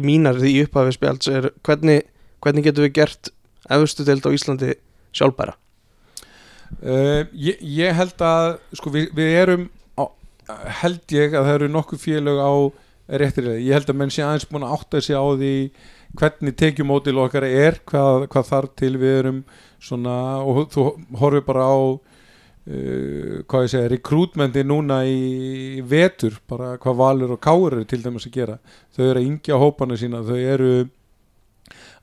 mínar 0.03 0.41
því 0.41 0.55
í 0.55 0.63
upphafi 0.65 0.95
spjalds 0.97 1.29
er 1.31 1.51
hvernig, 1.67 2.07
hvernig 2.43 2.65
getum 2.67 2.87
við 2.87 2.97
gert 2.97 3.31
efstu 3.71 4.07
deild 4.07 4.25
á 4.27 4.35
Íslandi 4.35 4.73
sjálfbæra? 5.15 5.55
Uh, 6.81 7.29
ég, 7.37 7.61
ég 7.61 7.95
held 7.95 8.25
að 8.25 8.57
sko 8.75 8.91
við, 8.95 9.11
við 9.15 9.37
erum 9.45 9.69
held 10.81 11.15
ég 11.15 11.35
að 11.35 11.47
það 11.49 11.55
eru 11.59 11.69
nokkuð 11.73 12.03
félög 12.05 12.41
á 12.41 12.53
réttir 13.21 13.51
ég 13.59 13.75
held 13.77 13.91
að 13.93 14.01
menn 14.01 14.13
sé 14.13 14.25
aðeins 14.25 14.49
búin 14.49 14.65
að 14.65 14.75
átta 14.79 15.03
sig 15.05 15.17
á 15.17 15.25
því 15.25 15.55
hvernig 16.15 16.57
tekjumótil 16.57 17.19
okkar 17.21 17.47
er 17.49 17.79
hvað, 17.89 18.27
hvað 18.33 18.51
þarf 18.51 18.75
til 18.79 18.95
við 19.01 19.17
erum 19.21 19.41
svona 19.83 20.17
og 20.41 20.69
þú 20.73 20.87
horfir 21.21 21.45
bara 21.47 21.67
á 21.69 21.77
uh, 21.77 23.45
hvað 23.51 23.67
ég 23.67 23.73
segja 23.73 23.93
rekrútmendi 23.93 24.65
núna 24.67 25.03
í 25.09 25.83
vetur 25.85 26.39
bara 26.49 26.75
hvað 26.81 27.01
valur 27.01 27.37
og 27.37 27.43
káur 27.45 27.79
eru 27.79 27.89
til 27.89 28.03
dæmis 28.05 28.29
að 28.29 28.37
gera. 28.39 28.59
Þau 28.97 29.05
eru 29.09 29.21
að 29.21 29.31
yngja 29.31 29.61
hópana 29.61 29.99
sína 30.01 30.23
þau 30.25 30.39
eru 30.39 30.75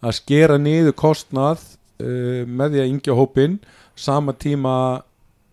að 0.01 0.17
skera 0.17 0.57
niður 0.61 0.97
kostnað 0.97 1.63
uh, 2.01 2.43
með 2.45 2.75
því 2.75 2.83
að 2.83 2.91
yngja 2.93 3.17
hópin 3.17 3.61
sama 3.95 4.35
tíma 4.37 4.75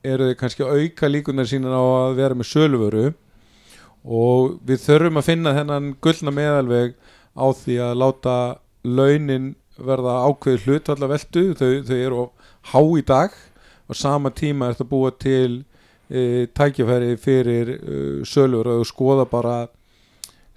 eru 0.07 0.31
þau 0.31 0.39
kannski 0.41 0.65
að 0.65 0.83
auka 0.83 1.11
líkunar 1.11 1.49
sína 1.49 1.73
á 1.75 1.83
að 1.83 2.19
vera 2.21 2.39
með 2.39 2.51
söluvöru 2.53 3.07
og 4.05 4.59
við 4.67 4.83
þurfum 4.85 5.21
að 5.21 5.27
finna 5.27 5.55
þennan 5.57 5.89
gullna 6.05 6.35
meðalveg 6.35 6.95
á 7.39 7.47
því 7.55 7.79
að 7.85 7.99
láta 8.03 8.37
launin 8.87 9.55
verða 9.79 10.21
ákveð 10.27 10.67
hlutvallaveldu 10.67 11.45
þau, 11.59 11.73
þau 11.87 11.97
eru 11.97 12.29
há 12.73 12.81
í 12.83 13.05
dag. 13.07 13.35
Og 13.89 13.97
sama 13.97 14.31
tíma 14.35 14.69
er 14.69 14.77
þetta 14.77 14.91
búa 14.91 15.13
til 15.17 15.63
e, 16.11 16.47
tækifæri 16.53 17.17
fyrir 17.21 17.71
e, 17.73 18.01
sölur 18.29 18.69
og 18.75 18.87
skoða 18.89 19.25
bara 19.31 19.57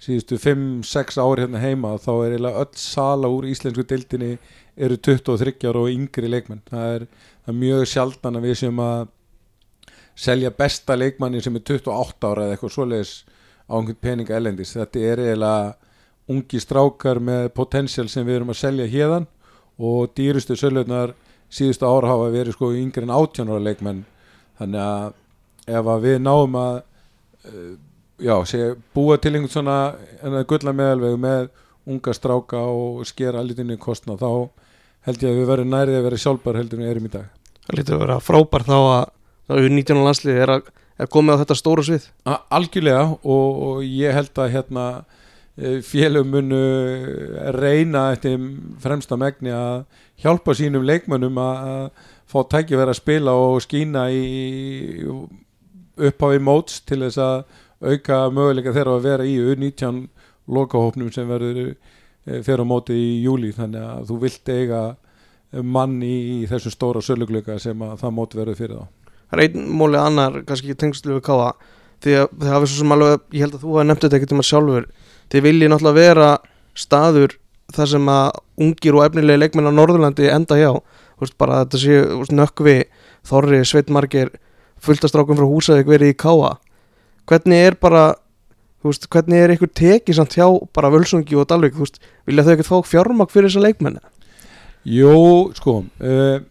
síðustu 0.02 0.36
5-6 0.42 1.20
ári 1.22 1.44
hérna 1.44 1.62
heima 1.62 1.94
þá 2.02 2.12
er 2.16 2.34
eiginlega 2.34 2.64
öll 2.64 2.80
sala 2.82 3.30
úr 3.30 3.46
íslensku 3.48 3.84
deildinni 3.86 4.34
eru 4.76 4.98
23 4.98 5.54
ára 5.70 5.84
og 5.84 5.92
yngri 5.92 6.28
leikmenn. 6.28 6.64
Það 6.68 6.96
er, 6.96 7.06
það 7.44 7.54
er 7.54 7.60
mjög 7.62 7.90
sjaldan 7.92 8.40
að 8.40 8.48
við 8.48 8.58
sem 8.64 8.82
að 8.82 9.04
selja 10.14 10.50
besta 10.54 10.96
leikmanni 10.96 11.40
sem 11.42 11.56
er 11.56 11.64
28 11.64 12.28
ára 12.28 12.46
eða 12.46 12.56
eitthvað 12.56 12.74
svoleiðis 12.76 13.12
á 13.68 13.72
einhvern 13.78 14.00
peninga 14.00 14.36
elendis 14.36 14.74
þetta 14.76 15.06
er 15.12 15.22
eiginlega 15.26 15.74
ungi 16.32 16.60
strákar 16.62 17.20
með 17.22 17.48
potensial 17.56 18.08
sem 18.10 18.26
við 18.26 18.40
erum 18.40 18.52
að 18.52 18.60
selja 18.60 18.88
hérðan 18.90 19.26
og 19.82 20.12
dýrustu 20.16 20.56
sölurnar 20.58 21.14
síðustu 21.52 21.88
ára 21.88 22.12
hafa 22.12 22.30
verið 22.32 22.56
sko 22.56 22.72
yngri 22.76 23.06
en 23.06 23.14
18 23.14 23.50
ára 23.50 23.64
leikmenn. 23.66 24.04
Þannig 24.60 24.84
að 24.84 25.76
ef 25.78 25.90
að 25.94 26.06
við 26.06 26.18
náum 26.22 26.58
að 26.58 26.76
uh, 27.48 27.72
já, 28.22 28.36
sé, 28.48 28.62
búa 28.94 29.18
til 29.18 29.34
einhvern 29.34 29.52
svona 29.52 30.44
gulla 30.48 30.74
meðalvegu 30.76 31.20
með 31.20 31.50
unga 31.92 32.14
stráka 32.14 32.60
og 32.62 33.02
skera 33.08 33.42
allitinni 33.42 33.78
kostna 33.80 34.14
þá 34.20 34.28
held 35.08 35.24
ég 35.24 35.32
að 35.32 35.40
við 35.40 35.48
verðum 35.50 35.72
nærið 35.74 35.98
að 35.98 36.06
vera 36.06 36.20
sjálfbar 36.24 36.60
heldur 36.60 36.78
en 36.78 36.86
við 36.86 36.92
erum 36.94 37.08
í 37.08 37.12
dag. 37.16 37.26
Það 37.66 37.78
lítur 37.78 37.96
að 37.96 38.04
vera 38.04 38.20
frábær 38.22 38.66
þá 38.68 38.76
að 38.78 39.04
þá 39.48 39.56
er 39.58 39.68
19. 39.68 40.04
landslið 40.06 40.40
er, 40.44 40.54
að, 40.56 40.70
er 41.00 41.10
komið 41.12 41.38
á 41.38 41.40
þetta 41.42 41.58
stóru 41.58 41.84
svið 41.86 42.08
Algjörlega 42.26 43.04
og, 43.22 43.48
og 43.68 43.82
ég 43.86 44.14
held 44.16 44.38
að 44.38 44.54
hérna 44.56 44.86
félög 45.84 46.24
munu 46.26 46.62
reyna 47.52 48.06
eftir 48.14 48.40
fremsta 48.80 49.18
megni 49.20 49.52
að 49.52 49.84
hjálpa 50.22 50.54
sínum 50.56 50.86
leikmönnum 50.88 51.36
að 51.42 51.90
fá 52.32 52.38
tækifæri 52.54 52.94
að 52.94 53.00
spila 53.00 53.34
og 53.36 53.58
skína 53.60 54.06
í 54.08 55.04
upphafi 56.00 56.40
móts 56.40 56.80
til 56.88 57.02
þess 57.04 57.20
að 57.20 57.44
auka 57.82 58.22
möguleika 58.32 58.72
þeirra 58.72 58.96
að 58.96 59.06
vera 59.10 59.28
í 59.28 59.36
U19 59.42 60.06
lokahópnum 60.48 61.12
sem 61.12 61.28
verður 61.28 61.74
fyrir 62.24 62.64
á 62.64 62.66
móti 62.66 62.96
í 62.96 63.12
júli 63.26 63.52
þannig 63.52 63.84
að 63.84 64.08
þú 64.08 64.18
vilt 64.24 64.52
eiga 64.54 64.82
mann 65.52 66.00
í 66.00 66.46
þessu 66.48 66.72
stóra 66.72 67.02
söluglöka 67.04 67.58
sem 67.60 67.82
að 67.84 67.98
það 68.00 68.16
móti 68.16 68.40
verður 68.40 68.60
fyrir 68.62 68.80
þá 68.80 69.01
Það 69.32 69.38
er 69.38 69.44
einn 69.46 69.68
móli 69.80 69.96
annar, 69.96 70.42
kannski 70.44 70.76
tengslu 70.76 71.16
við 71.16 71.24
káa 71.26 71.52
því 72.04 72.16
að 72.20 72.32
það 72.42 72.56
er 72.58 72.66
svo 72.68 72.80
sem 72.82 72.94
alveg, 72.96 73.22
ég 73.32 73.44
held 73.46 73.56
að 73.56 73.62
þú 73.62 73.72
hafa 73.72 73.86
nefnt 73.88 74.04
þetta 74.04 74.18
ekkert 74.18 74.34
um 74.34 74.42
að 74.42 74.48
sjálfur 74.50 74.88
þið 75.32 75.46
viljið 75.46 75.72
náttúrulega 75.72 75.98
vera 76.02 76.30
staður 76.76 77.36
þar 77.72 77.90
sem 77.94 78.10
að 78.12 78.40
ungir 78.66 78.98
og 78.98 79.06
efnilegi 79.06 79.40
leikmenn 79.40 79.70
á 79.70 79.72
Norðurlandi 79.72 80.28
enda 80.28 80.58
hjá. 80.58 80.72
Veist, 81.22 81.36
bara 81.40 81.62
þetta 81.62 81.80
sé 81.80 82.34
nökkvi 82.34 82.76
Þorri, 83.24 83.62
Sveitmarkir 83.64 84.32
fulltastrákum 84.82 85.38
frá 85.38 85.46
Húsavík 85.46 85.88
verið 85.88 86.12
í 86.12 86.18
Káa 86.18 86.56
hvernig 87.30 87.66
er 87.68 87.76
bara 87.80 88.04
veist, 88.82 89.06
hvernig 89.10 89.42
er 89.42 89.54
ykkur 89.54 89.70
tekið 89.70 90.18
samt 90.18 90.36
hjá 90.36 90.46
bara 90.74 90.90
Völsungi 90.92 91.38
og 91.38 91.48
Dalvik, 91.50 91.76
veist, 91.78 92.00
vilja 92.26 92.44
þau 92.46 92.54
ekkert 92.56 92.70
fá 92.70 92.78
fjármak 92.88 93.32
fyrir 93.32 93.50
þessa 93.50 93.66
leikmenn? 93.66 94.00
Jú, 94.88 95.14
sko 95.54 95.82
uh, 96.02 96.42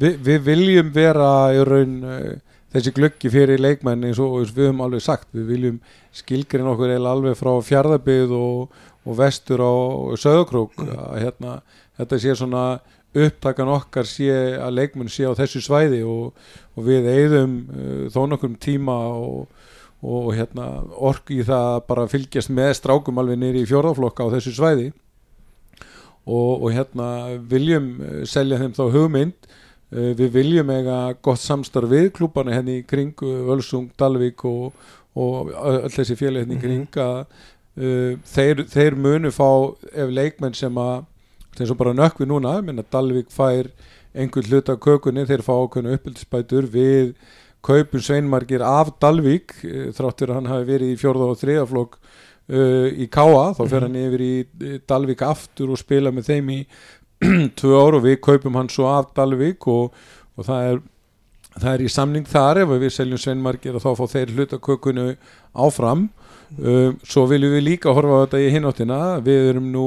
við, 0.00 0.20
við 0.26 0.46
viljum 0.46 0.94
vera 0.94 1.30
í 1.54 1.64
raun 1.66 1.98
uh, 2.04 2.30
þessi 2.74 2.92
glöggi 2.94 3.30
fyrir 3.32 3.60
leikmenn 3.60 4.06
eins 4.06 4.20
og 4.22 4.38
við 4.54 4.68
höfum 4.68 4.84
alveg 4.84 5.02
sagt, 5.04 5.28
við 5.34 5.50
viljum 5.50 5.80
skilgrin 6.14 6.70
okkur 6.70 6.94
eða 6.94 7.14
alveg 7.16 7.36
frá 7.38 7.52
fjárðabið 7.66 8.34
og, 8.36 8.80
og 9.04 9.18
vestur 9.18 9.62
á 9.62 9.74
söðokrók 10.22 10.78
mm. 10.78 10.96
hérna, 11.18 11.58
þetta 11.98 12.20
sé 12.22 12.36
svona 12.38 12.64
upptakan 13.10 13.72
okkar 13.74 14.06
sé 14.06 14.30
að 14.54 14.76
leikmenn 14.78 15.10
sé 15.10 15.26
á 15.26 15.34
þessu 15.34 15.64
svæði 15.64 16.04
og, 16.06 16.30
og 16.78 16.86
við 16.86 17.10
eigðum 17.10 17.56
uh, 17.66 18.04
þó 18.14 18.22
nokkur 18.30 18.54
tíma 18.62 18.96
og, 19.18 19.48
og 20.00 20.30
hérna, 20.38 20.70
ork 20.94 21.34
í 21.34 21.42
það 21.46 21.82
bara 21.90 22.08
fylgjast 22.10 22.54
með 22.54 22.76
strákum 22.78 23.18
alveg 23.20 23.40
nýri 23.40 23.64
í 23.64 23.68
fjórðaflokka 23.68 24.30
á 24.30 24.32
þessu 24.38 24.54
svæði. 24.56 24.92
Og 26.30 26.68
hérna 26.70 27.40
viljum 27.50 27.96
uh, 27.98 28.20
selja 28.30 28.60
þeim 28.60 28.76
þá 28.76 28.84
hugmynd 28.94 29.50
Eh, 29.50 29.59
við 29.90 30.28
viljum 30.30 30.70
eiga 30.70 30.98
gott 31.22 31.40
samstarf 31.42 31.90
við 31.90 32.12
klúbana 32.14 32.54
henni 32.54 32.80
í 32.80 32.86
kring 32.86 33.14
Völsung, 33.18 33.88
Dalvik 33.98 34.44
og, 34.46 34.76
og 35.18 35.50
öll 35.50 35.90
þessi 35.90 36.14
fjöli 36.18 36.44
henni 36.44 36.58
í 36.58 36.62
kring 36.62 36.86
mhm. 36.86 37.00
að 37.02 37.24
uh, 37.80 38.18
þeir, 38.34 38.64
þeir 38.70 38.98
munu 38.98 39.32
fá 39.34 39.48
ef 39.90 40.12
leikmenn 40.14 40.54
sem 40.54 40.78
að 40.78 41.08
þeir 41.56 41.72
sem 41.72 41.80
bara 41.80 41.96
nökk 41.96 42.22
við 42.22 42.30
núna, 42.30 42.54
minna 42.64 42.86
Dalvik 42.86 43.32
fær 43.34 43.70
einhvern 44.14 44.50
hlut 44.50 44.70
af 44.72 44.80
kökunni, 44.82 45.26
þeir 45.26 45.44
fá 45.46 45.52
okkurna 45.56 45.94
uppbyldspætur 45.96 46.66
við 46.70 47.12
kaupun 47.66 48.02
sveinmarkir 48.02 48.62
af 48.64 48.94
Dalvik 49.02 49.54
þráttur 49.96 50.32
að 50.32 50.40
hann 50.40 50.50
hafi 50.50 50.68
verið 50.70 50.94
í 50.94 50.98
fjörða 50.98 51.28
og 51.30 51.40
þriðaflokk 51.42 51.98
uh, 51.98 52.88
í 52.90 53.06
Káa, 53.12 53.50
þá 53.58 53.62
fer 53.66 53.86
hann 53.86 53.98
mhm. 53.98 54.06
yfir 54.08 54.24
í 54.26 54.80
Dalvik 54.88 55.26
aftur 55.26 55.74
og 55.74 55.80
spila 55.80 56.14
með 56.14 56.32
þeim 56.32 56.54
í 56.54 56.60
tvö 57.60 57.76
ár 57.76 57.98
og 57.98 58.06
við 58.06 58.20
kaupum 58.24 58.56
hann 58.56 58.70
svo 58.72 58.88
af 58.88 59.12
Dalvik 59.16 59.66
og, 59.68 59.92
og 60.36 60.46
það 60.46 60.70
er 60.70 60.80
það 61.56 61.72
er 61.72 61.84
í 61.84 61.90
samning 61.90 62.26
þar. 62.28 62.62
Ef 62.64 62.72
við 62.80 62.94
seljum 62.94 63.20
sveinmarkir 63.20 63.76
og 63.76 63.84
þá 63.84 63.90
fá 63.98 64.04
þeir 64.14 64.34
hlutakökunu 64.36 65.06
áfram. 65.66 66.08
Um, 66.58 66.96
svo 67.06 67.26
viljum 67.30 67.54
við 67.54 67.66
líka 67.66 67.94
horfa 67.94 68.22
á 68.22 68.22
þetta 68.24 68.42
í 68.42 68.50
hináttina 68.56 69.00
við 69.22 69.52
erum 69.52 69.68
nú 69.70 69.86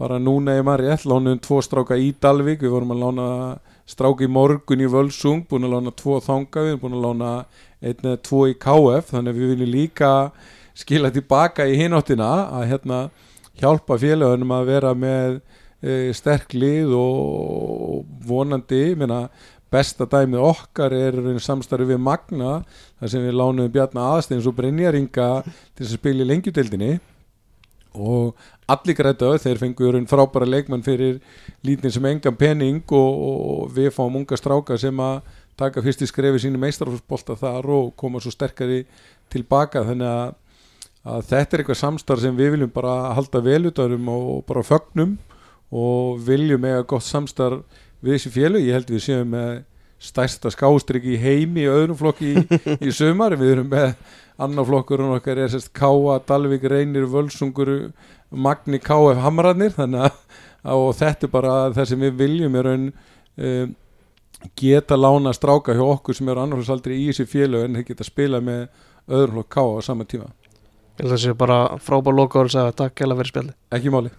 bara 0.00 0.16
núna 0.18 0.54
í 0.56 0.62
Marjell 0.64 1.02
lánum 1.04 1.40
tvo 1.42 1.60
stráka 1.64 1.98
í 2.00 2.12
Dalvik. 2.20 2.62
Við 2.64 2.74
vorum 2.74 2.94
að 2.94 3.04
lána 3.04 3.28
stráka 3.88 4.24
í 4.24 4.30
morgun 4.30 4.84
í 4.84 4.90
Völsung 4.90 5.44
búin 5.48 5.68
að 5.68 5.76
lána 5.76 5.94
tvo 5.96 6.20
þanga. 6.24 6.64
Við 6.64 6.74
erum 6.74 6.82
búin 6.84 6.98
að 6.98 7.06
lána 7.08 7.32
einn 7.82 8.06
eða 8.06 8.22
tvo 8.22 8.46
í 8.48 8.56
KF 8.62 9.12
þannig 9.12 9.32
að 9.32 9.40
við 9.40 9.54
viljum 9.56 9.72
líka 9.72 10.12
skila 10.78 11.10
tilbaka 11.12 11.66
í 11.68 11.76
hináttina 11.76 12.30
að 12.56 12.68
hérna 12.70 12.98
hjálpa 13.60 13.98
félagunum 14.00 14.54
að 14.56 14.68
vera 14.70 14.92
með 14.96 15.40
sterk 16.14 16.54
lið 16.54 16.92
og 16.94 18.04
vonandi 18.26 18.92
minna, 18.98 19.26
besta 19.72 20.06
dæmið 20.06 20.44
okkar 20.44 20.92
er 20.94 21.16
samstarfi 21.40 21.88
við 21.88 22.02
Magna 22.04 22.60
þar 23.00 23.12
sem 23.14 23.24
við 23.24 23.38
lánuðum 23.38 23.72
Bjarnar 23.72 24.18
Aðsteins 24.18 24.46
og 24.46 24.56
Brynjaringa 24.58 25.28
til 25.46 25.86
að 25.86 25.94
spila 25.94 26.22
í 26.22 26.28
lengjudeldinni 26.28 26.92
og 27.92 28.36
allir 28.72 28.96
grætaðu 28.96 29.40
þeir 29.42 29.60
fengur 29.60 29.98
frábæra 30.08 30.48
leikmann 30.48 30.84
fyrir 30.84 31.18
lítin 31.64 31.92
sem 31.92 32.04
engan 32.08 32.36
penning 32.36 32.84
og, 32.88 33.16
og 33.30 33.72
við 33.74 33.90
fáum 33.96 34.20
unga 34.20 34.36
stráka 34.38 34.78
sem 34.80 35.00
að 35.00 35.20
taka 35.58 35.82
fyrst 35.84 36.04
í 36.04 36.08
skrefi 36.08 36.44
sínu 36.44 36.60
meistarfólksbolta 36.60 37.36
þar 37.40 37.68
og 37.72 37.90
koma 37.96 38.20
svo 38.20 38.32
sterkari 38.32 38.84
tilbaka 39.32 39.84
þannig 39.88 40.08
að, 40.08 40.32
að 41.04 41.26
þetta 41.32 41.56
er 41.56 41.64
eitthvað 41.64 41.82
samstarf 41.82 42.24
sem 42.24 42.38
við 42.38 42.56
viljum 42.56 42.72
bara 42.72 43.12
halda 43.16 43.44
velutarum 43.44 44.08
og 44.12 44.46
bara 44.48 44.64
fögnum 44.64 45.18
og 45.72 46.20
viljum 46.26 46.64
eiga 46.68 46.84
gott 46.84 47.06
samstarf 47.06 47.62
við 48.02 48.16
þessi 48.16 48.32
fjölu, 48.34 48.60
ég 48.60 48.76
held 48.76 48.90
við 48.92 49.04
séum 49.06 49.30
með 49.32 49.62
stærsta 50.02 50.50
skástrygg 50.50 51.04
í 51.06 51.18
heimi 51.20 51.62
í 51.62 51.70
öðrum 51.70 51.98
flokki 51.98 52.32
í, 52.34 52.42
í 52.82 52.92
sömar 52.98 53.36
við 53.38 53.56
erum 53.56 53.70
með 53.70 53.92
annar 54.42 54.66
flokkur 54.66 55.04
og 55.04 55.18
okkar 55.18 55.44
er 55.44 55.52
sérst 55.52 55.70
Káa, 55.76 56.18
Dalvik, 56.26 56.64
Reynir, 56.70 57.06
Völsungur 57.10 57.70
Magni, 58.32 58.80
KF, 58.82 59.20
Hamrarnir. 59.22 59.74
Þannig 59.76 60.08
að 60.08 60.18
og 60.72 60.92
þetta 60.94 61.26
er 61.26 61.32
bara 61.32 61.54
það 61.74 61.88
sem 61.90 62.04
við 62.06 62.18
viljum 62.20 62.58
er 62.58 62.68
raun 62.68 62.84
um, 62.88 63.72
geta 64.58 64.98
lána 64.98 65.32
stráka 65.34 65.74
hjá 65.74 65.82
okkur 65.84 66.18
sem 66.18 66.30
eru 66.30 66.42
annarhalsaldri 66.44 66.98
í 67.02 67.08
þessi 67.10 67.26
fjölu 67.30 67.64
en 67.66 67.78
þeir 67.78 67.88
geta 67.92 68.06
spila 68.06 68.42
með 68.42 68.66
öðrum 69.10 69.40
flokk 69.40 69.54
Káa 69.58 69.78
á 69.78 69.80
sama 69.90 70.06
tíma. 70.08 70.30
Ég 70.98 71.04
held 71.04 71.08
að 71.08 71.16
það 71.16 71.24
sé 71.24 71.38
bara 71.38 71.62
frábár 71.82 72.18
loka 72.18 72.42
og 72.42 72.52
að 72.52 72.74
takk 72.78 73.02
hella 73.02 73.16
fyrir 73.18 73.32
spjalli 73.32 73.56
Ekki 73.72 73.94
máli 73.94 74.12